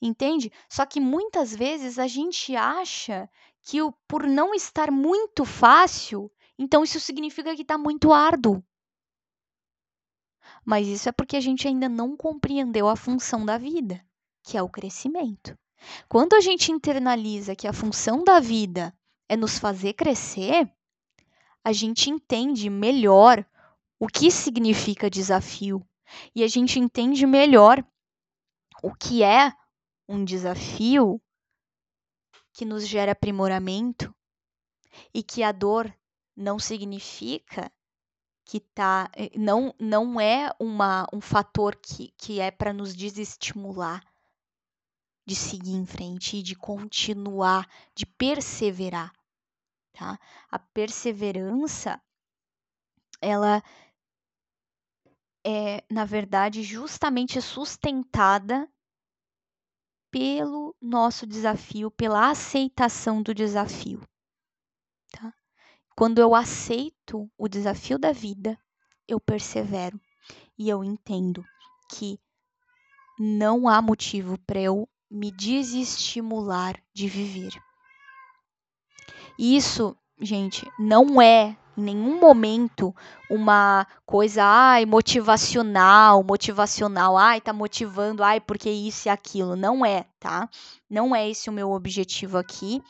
[0.00, 0.52] Entende?
[0.68, 3.28] Só que muitas vezes a gente acha
[3.62, 8.62] que o, por não estar muito fácil, então isso significa que está muito árduo.
[10.64, 14.00] Mas isso é porque a gente ainda não compreendeu a função da vida,
[14.44, 15.58] que é o crescimento.
[16.08, 18.96] Quando a gente internaliza que a função da vida
[19.28, 20.72] é nos fazer crescer,
[21.64, 23.44] a gente entende melhor
[23.98, 25.86] o que significa desafio
[26.34, 27.84] e a gente entende melhor
[28.82, 29.52] o que é
[30.08, 31.20] um desafio
[32.52, 34.14] que nos gera aprimoramento
[35.12, 35.92] e que a dor
[36.36, 37.70] não significa
[38.44, 44.02] que tá eh, não não é uma um fator que, que é para nos desestimular
[45.26, 49.12] de seguir em frente e de continuar, de perseverar,
[49.92, 50.16] tá?
[50.48, 52.00] A perseverança
[53.20, 53.60] ela
[55.48, 58.68] é, na verdade, justamente sustentada
[60.10, 64.02] pelo nosso desafio, pela aceitação do desafio.
[65.12, 65.32] Tá?
[65.96, 68.58] Quando eu aceito o desafio da vida,
[69.06, 70.00] eu persevero
[70.58, 71.44] e eu entendo
[71.92, 72.18] que
[73.16, 77.52] não há motivo para eu me desestimular de viver.
[79.38, 82.94] Isso, gente, não é em nenhum momento
[83.30, 89.56] uma coisa, ai, motivacional, motivacional, ai, tá motivando, ai, porque isso e aquilo.
[89.56, 90.48] Não é, tá?
[90.88, 92.82] Não é esse o meu objetivo aqui.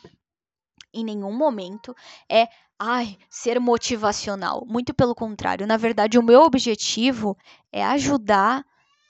[0.95, 1.95] Em nenhum momento
[2.31, 4.65] é, ai, ser motivacional.
[4.67, 5.67] Muito pelo contrário.
[5.67, 7.37] Na verdade, o meu objetivo
[7.73, 8.65] é ajudar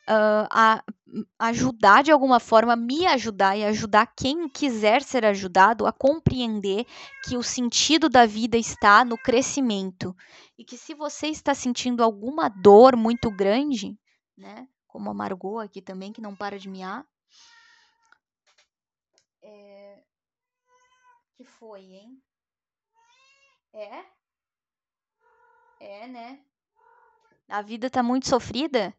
[0.08, 0.82] uh, a
[1.38, 6.86] ajudar de alguma forma, me ajudar e ajudar quem quiser ser ajudado a compreender
[7.24, 10.14] que o sentido da vida está no crescimento
[10.58, 13.96] e que se você está sentindo alguma dor muito grande,
[14.36, 17.06] né, como a Margot aqui também que não para de miar,
[19.42, 20.02] é...
[21.36, 22.22] que foi, hein?
[23.72, 24.04] É?
[25.78, 26.40] É, né?
[27.48, 28.94] A vida tá muito sofrida?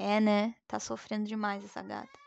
[0.00, 0.54] É, né?
[0.66, 2.18] Tá sofrendo demais essa gata.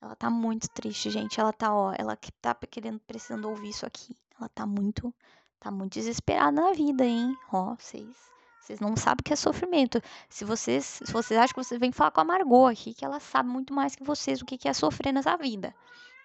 [0.00, 1.38] Ela tá muito triste, gente.
[1.38, 4.16] Ela tá, ó, ela que tá querendo, precisando ouvir isso aqui.
[4.40, 5.14] Ela tá muito,
[5.60, 7.36] tá muito desesperada na vida, hein?
[7.52, 8.16] Ó, vocês,
[8.58, 10.00] vocês não sabem o que é sofrimento.
[10.30, 13.20] Se vocês, se vocês acham que vocês vêm falar com a Margot aqui, que ela
[13.20, 15.74] sabe muito mais que vocês o que é sofrer nessa vida.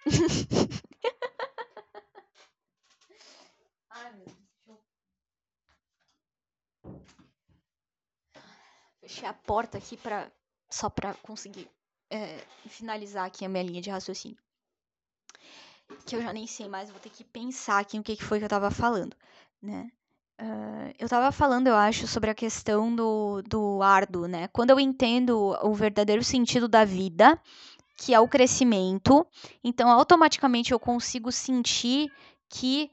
[3.90, 4.78] Ai, meu Deus.
[9.02, 10.32] Fechei a porta aqui para
[10.74, 11.68] só para conseguir
[12.10, 14.36] é, finalizar aqui a minha linha de raciocínio.
[16.04, 18.38] Que eu já nem sei mais, vou ter que pensar aqui o que, que foi
[18.38, 19.16] que eu tava falando,
[19.62, 19.90] né?
[20.40, 24.48] Uh, eu tava falando, eu acho, sobre a questão do, do árduo, né?
[24.48, 27.40] Quando eu entendo o verdadeiro sentido da vida,
[27.96, 29.24] que é o crescimento,
[29.62, 32.10] então automaticamente eu consigo sentir
[32.48, 32.90] que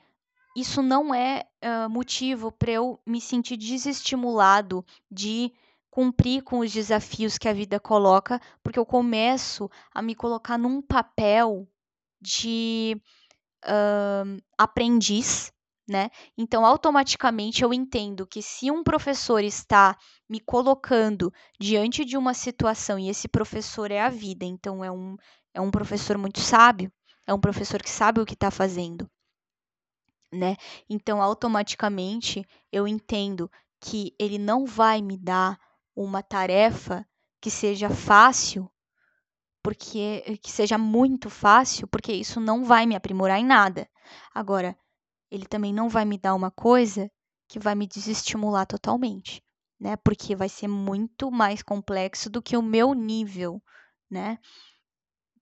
[0.56, 5.52] isso não é uh, motivo para eu me sentir desestimulado de
[5.92, 10.82] cumprir com os desafios que a vida coloca, porque eu começo a me colocar num
[10.82, 11.68] papel
[12.20, 13.00] de
[13.66, 15.52] uh, aprendiz,
[15.88, 16.10] né?
[16.38, 19.98] Então, automaticamente eu entendo que se um professor está
[20.30, 25.18] me colocando diante de uma situação e esse professor é a vida, então é um,
[25.54, 26.90] é um professor muito sábio,
[27.28, 29.10] é um professor que sabe o que está fazendo,
[30.32, 30.56] né?
[30.90, 35.60] Então, automaticamente eu entendo que ele não vai me dar
[35.96, 37.06] uma tarefa
[37.40, 38.72] que seja fácil,
[39.64, 43.90] porque que seja muito fácil, porque isso não vai me aprimorar em nada.
[44.34, 44.78] Agora,
[45.30, 47.10] ele também não vai me dar uma coisa
[47.48, 49.44] que vai me desestimular totalmente,
[49.80, 49.96] né?
[49.98, 53.62] Porque vai ser muito mais complexo do que o meu nível,
[54.10, 54.38] né?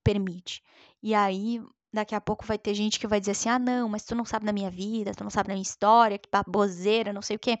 [0.02, 0.62] Permite.
[1.02, 4.04] E aí, daqui a pouco vai ter gente que vai dizer assim: ah, não, mas
[4.04, 7.22] tu não sabe da minha vida, tu não sabe da minha história, que baboseira, não
[7.22, 7.58] sei o quê.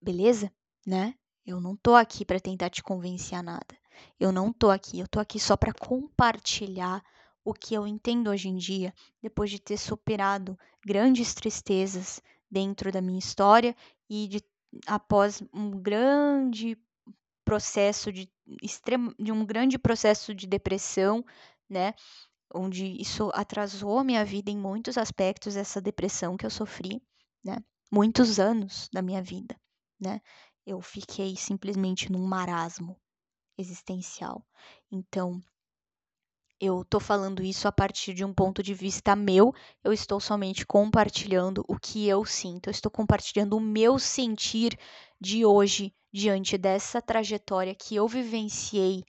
[0.00, 0.52] Beleza?
[0.88, 1.14] Né?
[1.44, 3.76] Eu não tô aqui para tentar te convencer a nada.
[4.18, 7.04] Eu não tô aqui, eu tô aqui só para compartilhar
[7.44, 13.02] o que eu entendo hoje em dia, depois de ter superado grandes tristezas dentro da
[13.02, 13.76] minha história
[14.08, 14.42] e de
[14.86, 16.78] após um grande
[17.44, 18.30] processo de
[18.62, 21.22] extremo, de um grande processo de depressão,
[21.68, 21.92] né?
[22.54, 27.02] Onde isso atrasou a minha vida em muitos aspectos, essa depressão que eu sofri,
[27.44, 27.58] né?
[27.92, 29.54] Muitos anos da minha vida,
[30.00, 30.20] né?
[30.68, 32.94] Eu fiquei simplesmente num marasmo
[33.56, 34.46] existencial.
[34.92, 35.42] Então,
[36.60, 40.66] eu tô falando isso a partir de um ponto de vista meu, eu estou somente
[40.66, 44.78] compartilhando o que eu sinto, eu estou compartilhando o meu sentir
[45.18, 49.06] de hoje diante dessa trajetória que eu vivenciei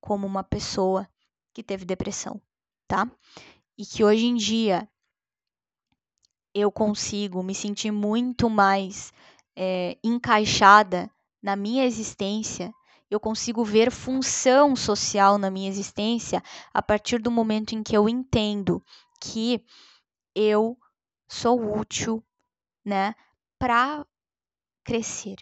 [0.00, 1.08] como uma pessoa
[1.52, 2.40] que teve depressão,
[2.86, 3.10] tá?
[3.76, 4.88] E que hoje em dia
[6.54, 9.12] eu consigo me sentir muito mais
[9.56, 11.10] é, encaixada
[11.42, 12.72] na minha existência,
[13.10, 16.42] eu consigo ver função social na minha existência
[16.72, 18.82] a partir do momento em que eu entendo
[19.20, 19.64] que
[20.34, 20.76] eu
[21.28, 22.24] sou útil,
[22.84, 23.14] né,
[23.58, 24.06] para
[24.84, 25.36] crescer,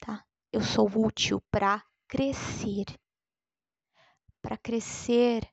[0.00, 0.24] tá?
[0.52, 2.86] Eu sou útil para crescer,
[4.40, 5.48] para crescer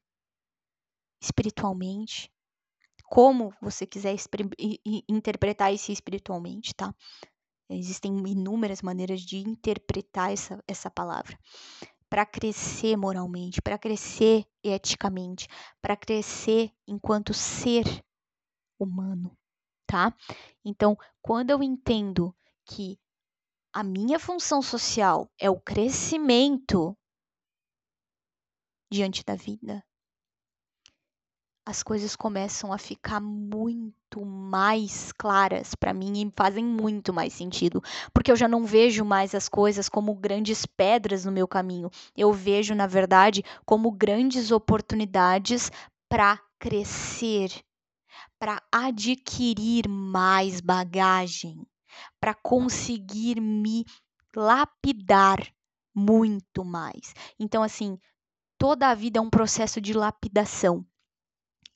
[1.22, 2.32] espiritualmente,
[3.06, 4.16] como você quiser
[5.10, 6.94] interpretar isso espiritualmente, tá?
[7.70, 11.38] Existem inúmeras maneiras de interpretar essa, essa palavra.
[12.10, 15.48] Para crescer moralmente, para crescer eticamente,
[15.82, 17.84] para crescer enquanto ser
[18.80, 19.38] humano,
[19.86, 20.16] tá?
[20.64, 22.34] Então, quando eu entendo
[22.66, 22.98] que
[23.74, 26.98] a minha função social é o crescimento
[28.90, 29.86] diante da vida,
[31.66, 37.82] as coisas começam a ficar muito mais claras para mim e fazem muito mais sentido,
[38.14, 41.90] porque eu já não vejo mais as coisas como grandes pedras no meu caminho.
[42.16, 45.72] Eu vejo, na verdade, como grandes oportunidades
[46.10, 47.52] para crescer,
[48.40, 51.66] para adquirir mais bagagem,
[52.20, 53.86] para conseguir me
[54.36, 55.40] lapidar
[55.94, 57.14] muito mais.
[57.40, 57.98] Então, assim,
[58.58, 60.86] toda a vida é um processo de lapidação.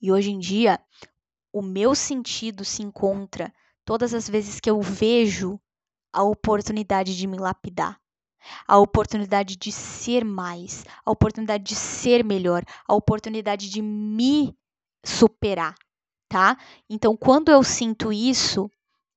[0.01, 0.79] E hoje em dia,
[1.54, 3.54] o meu sentido se encontra
[3.86, 5.60] todas as vezes que eu vejo
[6.14, 7.99] a oportunidade de me lapidar.
[8.68, 14.58] a oportunidade de ser mais, a oportunidade de ser melhor, a oportunidade de me
[15.06, 15.76] superar,
[16.30, 16.58] tá?
[16.89, 18.70] Então, quando eu sinto isso,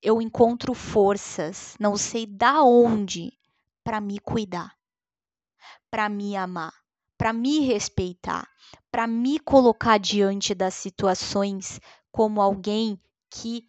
[0.02, 3.32] eu encontro forças, não sei da onde,
[3.82, 4.74] para me cuidar,
[5.90, 6.72] para me amar,
[7.16, 8.46] para me respeitar,
[8.90, 11.80] para me colocar diante das situações
[12.14, 12.96] como alguém
[13.28, 13.66] que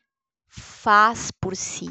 [0.48, 1.90] faz por si,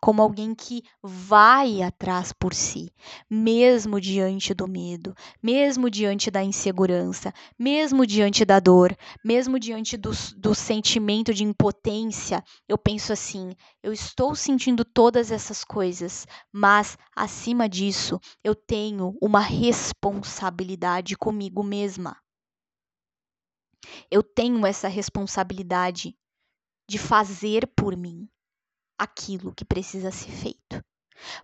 [0.00, 2.88] como alguém que vai atrás por si,
[3.28, 5.12] mesmo diante do medo,
[5.42, 12.40] mesmo diante da insegurança, mesmo diante da dor, mesmo diante do, do sentimento de impotência.
[12.68, 13.50] Eu penso assim:
[13.82, 22.23] eu estou sentindo todas essas coisas, mas acima disso, eu tenho uma responsabilidade comigo mesma.
[24.10, 26.16] Eu tenho essa responsabilidade
[26.88, 28.28] de fazer por mim
[28.98, 30.84] aquilo que precisa ser feito.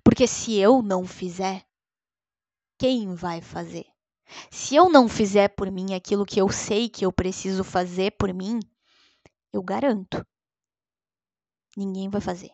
[0.04, 1.64] Porque se eu não fizer,
[2.78, 3.86] quem vai fazer?
[4.50, 8.32] Se eu não fizer por mim aquilo que eu sei que eu preciso fazer por
[8.32, 8.60] mim,
[9.52, 10.24] eu garanto,
[11.76, 12.50] ninguém vai fazer.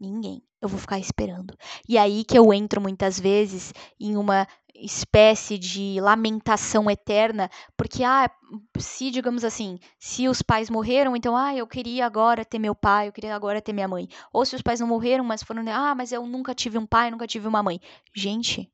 [0.00, 0.42] Ninguém.
[0.60, 1.56] Eu vou ficar esperando.
[1.88, 4.48] E aí que eu entro muitas vezes em uma
[4.82, 8.30] espécie de lamentação eterna, porque ah,
[8.78, 13.08] se digamos assim, se os pais morreram, então ah, eu queria agora ter meu pai,
[13.08, 14.08] eu queria agora ter minha mãe.
[14.32, 17.10] Ou se os pais não morreram, mas foram, ah, mas eu nunca tive um pai,
[17.10, 17.80] nunca tive uma mãe.
[18.14, 18.70] Gente,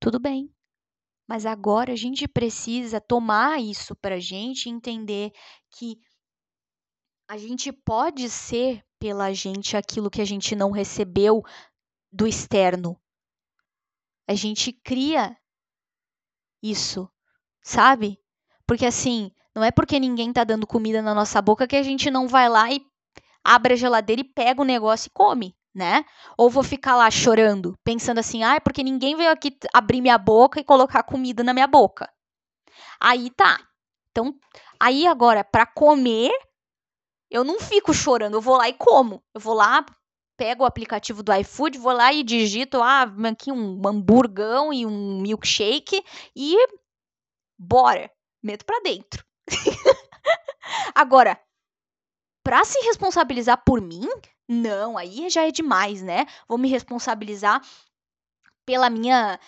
[0.00, 0.50] tudo bem.
[1.26, 5.32] Mas agora a gente precisa tomar isso pra gente entender
[5.70, 5.98] que
[7.28, 11.42] a gente pode ser pela gente aquilo que a gente não recebeu
[12.12, 13.00] do externo.
[14.26, 15.36] A gente cria
[16.62, 17.10] isso,
[17.62, 18.18] sabe?
[18.66, 22.10] Porque assim, não é porque ninguém tá dando comida na nossa boca que a gente
[22.10, 22.84] não vai lá e
[23.44, 26.04] abre a geladeira e pega o negócio e come, né?
[26.38, 30.16] Ou vou ficar lá chorando, pensando assim, ah, é porque ninguém veio aqui abrir minha
[30.16, 32.10] boca e colocar comida na minha boca.
[32.98, 33.60] Aí tá.
[34.10, 34.34] Então,
[34.80, 36.32] aí agora, para comer,
[37.30, 39.22] eu não fico chorando, eu vou lá e como.
[39.34, 39.84] Eu vou lá,
[40.36, 45.20] pego o aplicativo do iFood, vou lá e digito ah, aqui um hamburgão e um
[45.20, 46.04] milkshake
[46.34, 46.56] e
[47.58, 48.10] bora,
[48.42, 49.24] meto para dentro.
[50.94, 51.40] Agora,
[52.42, 54.08] para se responsabilizar por mim,
[54.48, 56.26] não, aí já é demais, né?
[56.46, 57.60] Vou me responsabilizar
[58.66, 59.38] pela minha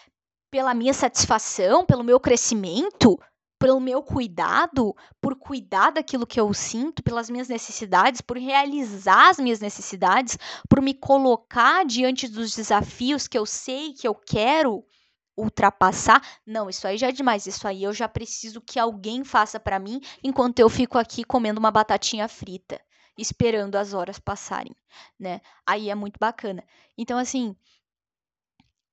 [0.51, 3.19] pela minha satisfação, pelo meu crescimento
[3.59, 9.39] pelo meu cuidado, por cuidar daquilo que eu sinto, pelas minhas necessidades, por realizar as
[9.39, 10.39] minhas necessidades,
[10.69, 14.85] por me colocar diante dos desafios que eu sei que eu quero
[15.37, 16.23] ultrapassar.
[16.47, 17.47] Não, isso aí já é demais.
[17.47, 21.61] Isso aí eu já preciso que alguém faça para mim enquanto eu fico aqui comendo
[21.61, 22.81] uma batatinha frita,
[23.19, 24.75] esperando as horas passarem,
[25.19, 25.41] né?
[25.67, 26.65] Aí é muito bacana.
[26.97, 27.55] Então assim,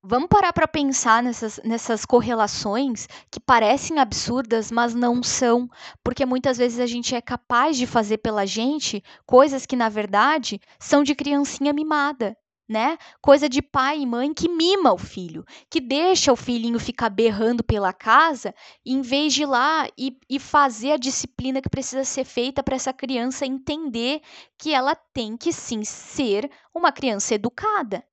[0.05, 5.69] Vamos parar para pensar nessas, nessas correlações que parecem absurdas, mas não são,
[6.03, 10.59] porque muitas vezes a gente é capaz de fazer pela gente coisas que, na verdade,
[10.77, 12.35] são de criancinha mimada.
[12.67, 12.97] Né?
[13.21, 17.63] Coisa de pai e mãe que mima o filho, que deixa o filhinho ficar berrando
[17.63, 18.53] pela casa,
[18.85, 22.75] em vez de ir lá e, e fazer a disciplina que precisa ser feita para
[22.75, 24.21] essa criança entender
[24.57, 28.03] que ela tem que sim ser uma criança educada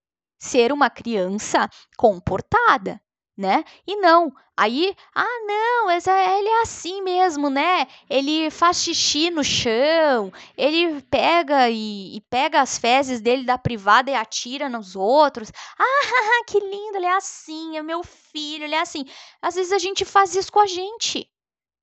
[0.41, 3.01] ser uma criança comportada,
[3.36, 3.62] né?
[3.86, 7.86] E não, aí, ah, não, ele é assim mesmo, né?
[8.09, 14.11] Ele faz xixi no chão, ele pega e, e, pega as fezes dele da privada
[14.11, 15.53] e atira nos outros.
[15.78, 15.84] Ah,
[16.49, 19.05] que lindo, ele é assim, é meu filho, ele é assim.
[19.43, 21.30] Às vezes a gente faz isso com a gente.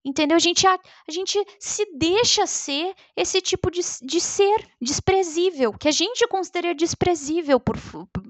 [0.07, 0.37] Entendeu?
[0.37, 5.89] A gente, a, a gente se deixa ser esse tipo de, de ser desprezível, que
[5.89, 7.75] a gente considera desprezível por,
[8.13, 8.23] por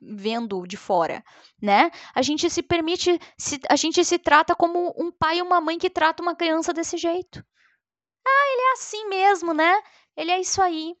[0.00, 1.22] vendo de fora,
[1.62, 1.92] né?
[2.12, 5.78] A gente se permite, se, a gente se trata como um pai e uma mãe
[5.78, 7.38] que trata uma criança desse jeito.
[8.26, 9.80] Ah, ele é assim mesmo, né?
[10.16, 10.96] Ele é isso aí.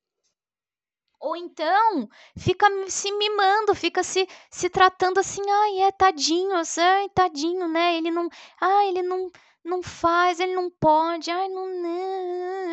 [1.18, 2.08] Ou então,
[2.38, 7.96] fica se mimando, fica se, se tratando assim, ai, é tadinho, ai, tadinho, né?
[7.96, 8.28] Ele não,
[8.60, 9.32] ai, ele não,
[9.66, 11.66] não faz, ele não pode, ai, não,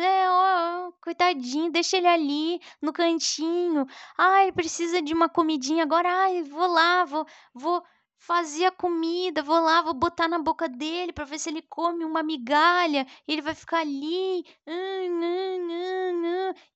[0.02, 6.42] é, ó, coitadinho, deixa ele ali no cantinho, ai, precisa de uma comidinha agora, ai,
[6.44, 7.82] vou lá, vou, vou
[8.16, 12.04] fazer a comida, vou lá, vou botar na boca dele para ver se ele come
[12.04, 14.44] uma migalha, ele vai ficar ali,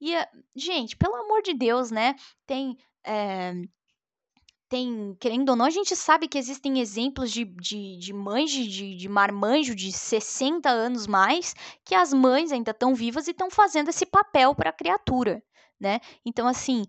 [0.01, 0.15] e,
[0.55, 2.15] gente, pelo amor de Deus, né,
[2.45, 2.77] tem...
[3.05, 3.55] É,
[4.69, 8.95] tem, querendo ou não, a gente sabe que existem exemplos de, de, de mães de,
[8.95, 11.55] de marmanjo de 60 anos mais,
[11.85, 15.43] que as mães ainda estão vivas e estão fazendo esse papel para a criatura,
[15.81, 16.01] né?
[16.25, 16.85] Então, assim,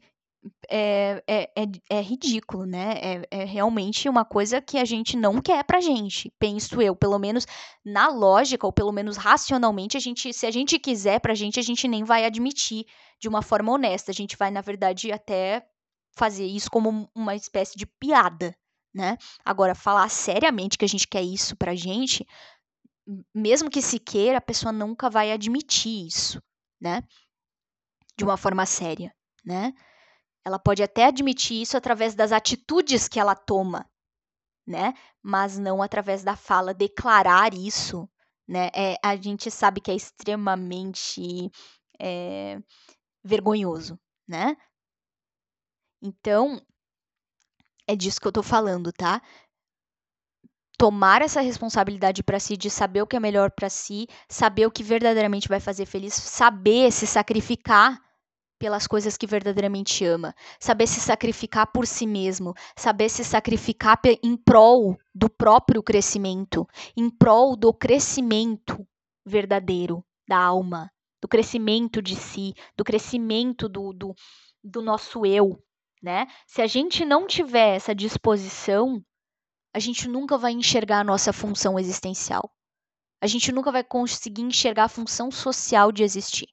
[0.69, 2.97] é, é, é, é ridículo, né?
[3.01, 6.95] É, é realmente uma coisa que a gente não quer pra gente, penso eu.
[6.95, 7.45] Pelo menos
[7.85, 11.63] na lógica, ou pelo menos racionalmente, a gente, se a gente quiser pra gente, a
[11.63, 12.85] gente nem vai admitir
[13.19, 14.11] de uma forma honesta.
[14.11, 15.65] A gente vai, na verdade, até
[16.11, 18.55] fazer isso como uma espécie de piada,
[18.93, 19.17] né?
[19.43, 22.25] Agora, falar seriamente que a gente quer isso pra gente,
[23.33, 26.41] mesmo que se queira, a pessoa nunca vai admitir isso,
[26.79, 27.03] né?
[28.17, 29.13] De uma forma séria,
[29.45, 29.73] né?
[30.45, 33.89] Ela pode até admitir isso através das atitudes que ela toma,
[34.65, 34.93] né?
[35.21, 36.73] Mas não através da fala.
[36.73, 38.09] Declarar isso,
[38.47, 38.69] né?
[38.73, 41.51] É, a gente sabe que é extremamente
[41.99, 42.59] é,
[43.23, 44.55] vergonhoso, né?
[46.01, 46.61] Então,
[47.87, 49.21] é disso que eu tô falando, tá?
[50.77, 54.71] Tomar essa responsabilidade para si de saber o que é melhor para si, saber o
[54.71, 58.01] que verdadeiramente vai fazer feliz, saber se sacrificar
[58.59, 64.35] pelas coisas que verdadeiramente ama, saber se sacrificar por si mesmo, saber se sacrificar em
[64.35, 68.85] prol do próprio crescimento, em prol do crescimento
[69.25, 74.13] verdadeiro da alma, do crescimento de si, do crescimento do, do,
[74.63, 75.61] do nosso eu,
[76.01, 76.27] né?
[76.47, 79.03] Se a gente não tiver essa disposição,
[79.73, 82.51] a gente nunca vai enxergar a nossa função existencial.
[83.21, 86.47] A gente nunca vai conseguir enxergar a função social de existir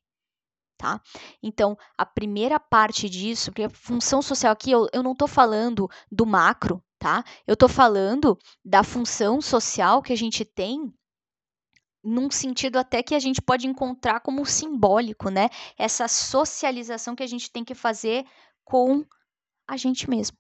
[0.77, 1.01] tá?
[1.43, 5.89] Então, a primeira parte disso, porque a função social aqui, eu, eu não estou falando
[6.10, 7.24] do macro, tá?
[7.47, 10.93] Eu estou falando da função social que a gente tem
[12.05, 15.48] num sentido até que a gente pode encontrar como simbólico, né?
[15.77, 18.24] Essa socialização que a gente tem que fazer
[18.64, 19.05] com
[19.66, 20.36] a gente mesmo,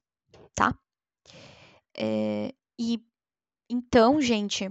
[0.54, 0.76] tá?
[1.96, 3.00] É, e
[3.68, 4.70] então, gente,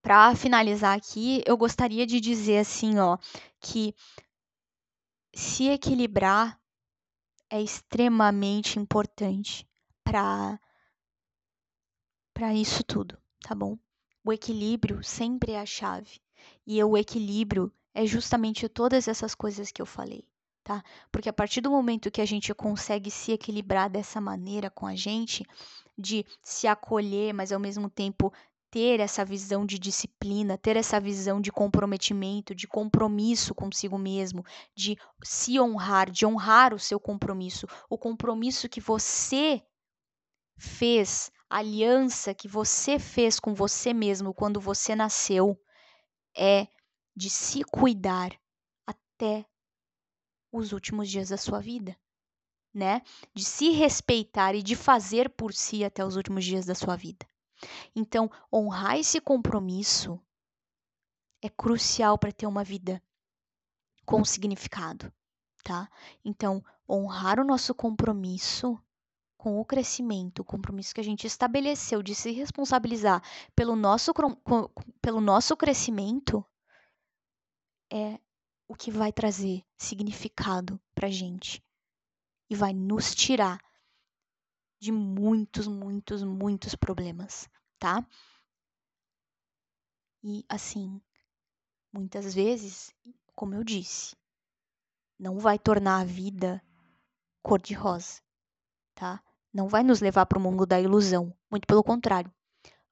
[0.00, 3.18] para finalizar aqui, eu gostaria de dizer assim, ó,
[3.60, 3.94] que
[5.34, 6.60] se equilibrar
[7.50, 9.68] é extremamente importante
[10.04, 10.60] para
[12.32, 13.76] para isso tudo, tá bom?
[14.24, 16.20] O equilíbrio sempre é a chave.
[16.64, 20.24] E o equilíbrio é justamente todas essas coisas que eu falei,
[20.68, 20.84] tá?
[21.10, 24.94] Porque a partir do momento que a gente consegue se equilibrar dessa maneira com a
[24.94, 25.42] gente,
[25.96, 28.30] de se acolher, mas ao mesmo tempo
[28.70, 34.44] ter essa visão de disciplina, ter essa visão de comprometimento, de compromisso consigo mesmo,
[34.76, 39.62] de se honrar, de honrar o seu compromisso, o compromisso que você
[40.58, 45.58] fez, a aliança que você fez com você mesmo quando você nasceu,
[46.36, 46.68] é
[47.16, 48.38] de se cuidar
[48.86, 49.46] até
[50.52, 51.96] os últimos dias da sua vida.
[52.72, 53.02] Né?
[53.34, 57.26] De se respeitar e de fazer por si até os últimos dias da sua vida.
[57.94, 60.20] Então, honrar esse compromisso
[61.42, 63.02] é crucial para ter uma vida
[64.04, 65.12] com significado,
[65.62, 65.88] tá?
[66.24, 68.80] Então, honrar o nosso compromisso
[69.36, 73.22] com o crescimento, o compromisso que a gente estabeleceu de se responsabilizar
[73.54, 74.12] pelo nosso,
[75.00, 76.44] pelo nosso crescimento
[77.90, 78.18] é
[78.68, 81.64] o que vai trazer significado para gente
[82.50, 83.58] e vai nos tirar
[84.78, 88.06] de muitos, muitos, muitos problemas, tá?
[90.22, 91.00] E assim,
[91.92, 92.94] muitas vezes,
[93.34, 94.14] como eu disse,
[95.18, 96.62] não vai tornar a vida
[97.42, 98.20] cor-de-rosa,
[98.94, 99.22] tá?
[99.52, 102.32] Não vai nos levar para o mundo da ilusão, muito pelo contrário.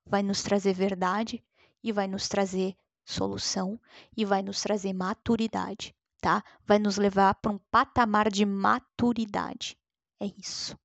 [0.05, 1.45] Vai nos trazer verdade
[1.83, 2.77] e vai nos trazer
[3.07, 3.81] solução
[4.17, 6.43] e vai nos trazer maturidade, tá?
[6.67, 9.79] Vai nos levar para um patamar de maturidade.
[10.21, 10.77] É isso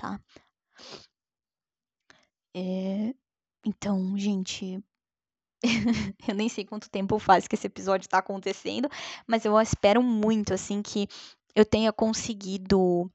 [0.00, 0.20] tá?
[2.54, 3.14] É,
[3.64, 4.82] então, gente,
[6.28, 8.88] eu nem sei quanto tempo faz que esse episódio está acontecendo,
[9.26, 11.06] mas eu espero muito, assim, que
[11.54, 13.10] eu tenha conseguido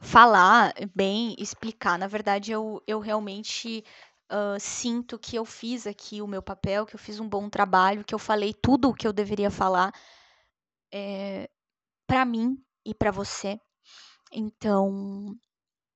[0.00, 1.98] falar bem, explicar.
[1.98, 3.84] Na verdade, eu, eu realmente
[4.30, 8.04] uh, sinto que eu fiz aqui o meu papel, que eu fiz um bom trabalho,
[8.04, 9.92] que eu falei tudo o que eu deveria falar
[10.92, 11.50] é, eh,
[12.06, 13.60] para mim e para você.
[14.32, 15.36] Então,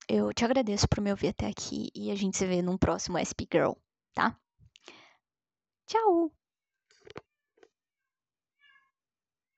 [0.08, 3.18] eu te agradeço por me ouvir até aqui e a gente se vê num próximo
[3.18, 3.72] SP Girl,
[4.14, 4.38] tá?
[5.86, 6.41] Tchau!